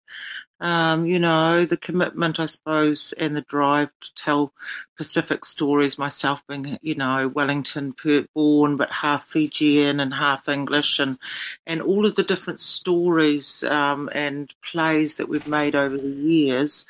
Um, 0.60 1.08
you 1.08 1.18
know, 1.18 1.66
the 1.66 1.78
commitment, 1.78 2.40
I 2.40 2.46
suppose, 2.46 3.14
and 3.14 3.36
the 3.36 3.42
drive 3.42 3.90
to 4.00 4.14
tell 4.16 4.54
Pacific 4.96 5.44
stories. 5.46 5.98
Myself 5.98 6.46
being, 6.48 6.78
you 6.82 6.96
know, 6.96 7.28
Wellington 7.28 7.96
born, 8.36 8.76
but 8.76 8.92
half 8.92 9.26
Fijian 9.26 10.00
and 10.00 10.14
half 10.14 10.48
English, 10.50 11.00
and 11.00 11.18
and 11.66 11.82
all 11.82 12.06
of 12.06 12.16
the 12.16 12.24
different 12.24 12.60
stories 12.60 13.64
um, 13.64 14.10
and 14.14 14.54
plays 14.64 15.18
that 15.18 15.30
we've 15.30 15.48
made 15.48 15.76
over 15.76 15.98
the 15.98 16.10
years. 16.10 16.86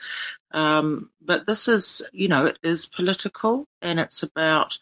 Um, 0.52 1.10
but 1.22 1.46
this 1.46 1.70
is, 1.70 2.02
you 2.12 2.28
know, 2.28 2.46
it 2.46 2.60
is 2.64 2.86
political, 2.86 3.68
and 3.82 4.00
it's 4.00 4.22
about 4.24 4.78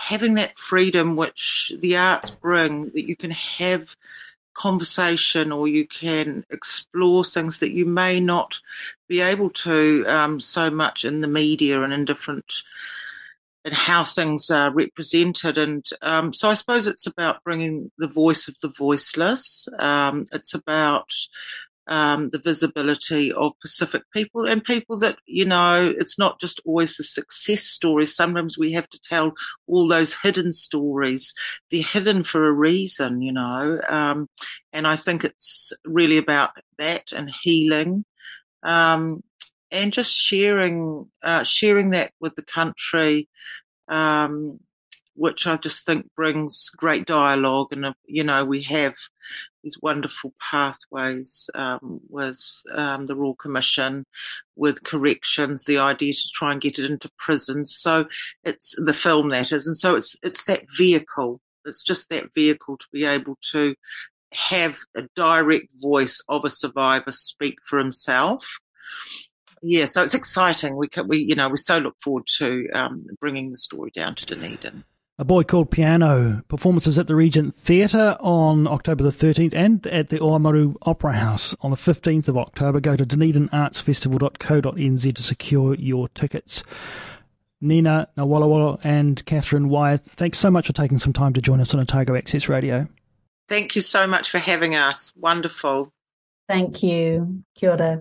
having 0.00 0.34
that 0.34 0.58
freedom 0.58 1.14
which 1.14 1.72
the 1.78 1.94
arts 1.94 2.30
bring, 2.30 2.86
that 2.86 3.06
you 3.06 3.14
can 3.14 3.30
have 3.30 3.94
conversation 4.54 5.52
or 5.52 5.68
you 5.68 5.86
can 5.86 6.42
explore 6.50 7.22
things 7.22 7.60
that 7.60 7.72
you 7.72 7.84
may 7.84 8.18
not 8.18 8.60
be 9.08 9.20
able 9.20 9.50
to 9.50 10.04
um, 10.06 10.40
so 10.40 10.70
much 10.70 11.04
in 11.04 11.20
the 11.20 11.28
media 11.28 11.82
and 11.82 11.92
in 11.92 12.06
different 12.06 12.62
and 13.66 13.74
how 13.74 14.02
things 14.02 14.50
are 14.50 14.72
represented. 14.72 15.58
And 15.58 15.86
um, 16.00 16.32
so 16.32 16.48
I 16.48 16.54
suppose 16.54 16.86
it's 16.86 17.06
about 17.06 17.44
bringing 17.44 17.90
the 17.98 18.08
voice 18.08 18.48
of 18.48 18.54
the 18.62 18.72
voiceless. 18.76 19.68
Um, 19.78 20.24
it's 20.32 20.54
about 20.54 21.12
um, 21.88 22.30
the 22.30 22.38
visibility 22.38 23.32
of 23.32 23.58
Pacific 23.60 24.02
people 24.12 24.46
and 24.46 24.62
people 24.62 24.98
that, 24.98 25.18
you 25.26 25.44
know, 25.44 25.92
it's 25.98 26.18
not 26.18 26.40
just 26.40 26.60
always 26.64 26.96
the 26.96 27.02
success 27.02 27.62
stories. 27.62 28.14
Sometimes 28.14 28.56
we 28.56 28.72
have 28.72 28.88
to 28.90 29.00
tell 29.00 29.32
all 29.66 29.88
those 29.88 30.14
hidden 30.14 30.52
stories. 30.52 31.34
They're 31.70 31.82
hidden 31.82 32.22
for 32.22 32.46
a 32.46 32.52
reason, 32.52 33.22
you 33.22 33.32
know. 33.32 33.80
Um, 33.88 34.28
and 34.72 34.86
I 34.86 34.96
think 34.96 35.24
it's 35.24 35.72
really 35.84 36.18
about 36.18 36.50
that 36.78 37.12
and 37.12 37.30
healing. 37.42 38.04
Um, 38.62 39.22
and 39.72 39.92
just 39.92 40.12
sharing, 40.12 41.08
uh, 41.22 41.44
sharing 41.44 41.90
that 41.90 42.12
with 42.20 42.34
the 42.34 42.42
country, 42.42 43.28
um, 43.88 44.58
which 45.20 45.46
I 45.46 45.58
just 45.58 45.84
think 45.84 46.06
brings 46.16 46.70
great 46.70 47.04
dialogue. 47.04 47.72
And, 47.72 47.84
uh, 47.84 47.92
you 48.06 48.24
know, 48.24 48.42
we 48.42 48.62
have 48.62 48.94
these 49.62 49.76
wonderful 49.82 50.32
pathways 50.40 51.50
um, 51.54 52.00
with 52.08 52.40
um, 52.74 53.04
the 53.04 53.14
Royal 53.14 53.34
Commission, 53.34 54.06
with 54.56 54.82
corrections, 54.82 55.66
the 55.66 55.76
idea 55.76 56.14
to 56.14 56.28
try 56.32 56.52
and 56.52 56.60
get 56.60 56.78
it 56.78 56.90
into 56.90 57.10
prisons. 57.18 57.76
So 57.76 58.06
it's 58.44 58.74
the 58.78 58.94
film 58.94 59.28
that 59.28 59.52
is, 59.52 59.66
and 59.66 59.76
so 59.76 59.94
it's 59.94 60.16
it's 60.22 60.44
that 60.44 60.62
vehicle. 60.78 61.42
It's 61.66 61.82
just 61.82 62.08
that 62.08 62.32
vehicle 62.34 62.78
to 62.78 62.86
be 62.90 63.04
able 63.04 63.36
to 63.52 63.74
have 64.32 64.78
a 64.96 65.02
direct 65.14 65.66
voice 65.82 66.24
of 66.30 66.46
a 66.46 66.50
survivor 66.50 67.12
speak 67.12 67.58
for 67.66 67.78
himself. 67.78 68.48
Yeah, 69.60 69.84
so 69.84 70.02
it's 70.02 70.14
exciting. 70.14 70.76
We 70.76 70.88
we 71.06 71.18
you 71.18 71.34
know 71.34 71.50
we 71.50 71.58
so 71.58 71.76
look 71.76 71.96
forward 72.02 72.26
to 72.38 72.70
um, 72.72 73.04
bringing 73.20 73.50
the 73.50 73.58
story 73.58 73.90
down 73.90 74.14
to 74.14 74.24
Dunedin. 74.24 74.84
A 75.20 75.24
Boy 75.24 75.42
Called 75.42 75.70
Piano 75.70 76.42
performances 76.48 76.98
at 76.98 77.06
the 77.06 77.14
Regent 77.14 77.54
Theatre 77.54 78.16
on 78.20 78.66
October 78.66 79.04
the 79.04 79.10
13th 79.10 79.52
and 79.52 79.86
at 79.88 80.08
the 80.08 80.18
Oamaru 80.18 80.76
Opera 80.80 81.12
House 81.12 81.54
on 81.60 81.70
the 81.70 81.76
15th 81.76 82.28
of 82.28 82.38
October. 82.38 82.80
Go 82.80 82.96
to 82.96 83.04
dunedinartsfestival.co.nz 83.04 85.14
to 85.14 85.22
secure 85.22 85.74
your 85.74 86.08
tickets. 86.08 86.64
Nina 87.60 88.08
Nawalowalo 88.16 88.80
and 88.82 89.22
Catherine 89.26 89.68
Wyeth, 89.68 90.08
thanks 90.16 90.38
so 90.38 90.50
much 90.50 90.68
for 90.68 90.72
taking 90.72 90.98
some 90.98 91.12
time 91.12 91.34
to 91.34 91.42
join 91.42 91.60
us 91.60 91.74
on 91.74 91.80
Otago 91.80 92.16
Access 92.16 92.48
Radio. 92.48 92.88
Thank 93.46 93.76
you 93.76 93.82
so 93.82 94.06
much 94.06 94.30
for 94.30 94.38
having 94.38 94.74
us. 94.74 95.12
Wonderful. 95.18 95.92
Thank 96.48 96.82
you. 96.82 97.44
Kia 97.54 97.72
ora. 97.72 98.00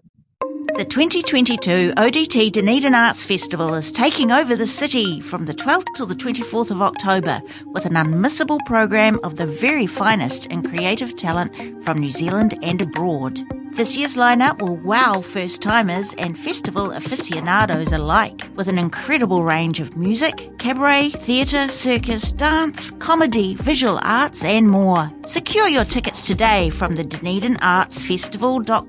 The 0.76 0.86
2022 0.86 1.94
ODT 1.98 2.52
Dunedin 2.52 2.96
Arts 2.96 3.26
Festival 3.26 3.76
is 3.76 3.92
taking 3.92 4.32
over 4.32 4.56
the 4.56 4.68
city 4.68 5.20
from 5.20 5.46
the 5.46 5.54
12th 5.54 5.86
till 5.96 6.06
the 6.06 6.16
24th 6.16 6.72
of 6.72 6.82
October 6.82 7.42
with 7.66 7.86
an 7.86 7.94
unmissable 7.94 8.60
program 8.66 9.20
of 9.24 9.36
the 9.36 9.46
very 9.46 9.88
finest 9.88 10.46
in 10.46 10.64
creative 10.64 11.16
talent 11.16 11.52
from 11.84 12.00
New 12.00 12.12
Zealand 12.12 12.58
and 12.64 12.82
abroad. 12.82 13.42
This 13.72 13.96
year's 13.96 14.18
lineup 14.18 14.62
will 14.62 14.76
wow 14.76 15.22
first 15.22 15.62
timers 15.62 16.14
and 16.18 16.38
festival 16.38 16.92
aficionados 16.92 17.92
alike 17.94 18.48
with 18.56 18.68
an 18.68 18.78
incredible 18.78 19.44
range 19.44 19.80
of 19.80 19.96
music, 19.96 20.50
cabaret, 20.60 21.10
theatre, 21.10 21.70
circus, 21.70 22.32
dance, 22.34 22.92
comedy, 23.00 23.56
visual 23.56 24.00
arts, 24.02 24.44
and 24.44 24.68
more. 24.70 25.10
Secure 25.26 25.70
your 25.70 25.86
tickets 25.86 26.28
today 26.28 26.70
from 26.70 26.96
the 26.96 27.04
Dunedin 27.04 27.58
Arts 27.62 28.04
Festival.co.nz 28.04 28.80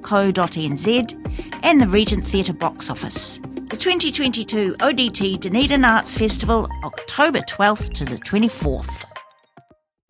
and 1.62 1.80
the 1.80 1.88
Regent 1.88 2.26
Theatre 2.26 2.52
box 2.52 2.90
office. 2.90 3.38
The 3.70 3.76
2022 3.76 4.74
ODT 4.80 5.38
Dunedin 5.38 5.84
Arts 5.84 6.18
Festival, 6.18 6.68
October 6.82 7.38
12th 7.40 7.92
to 7.94 8.04
the 8.04 8.16
24th. 8.16 9.04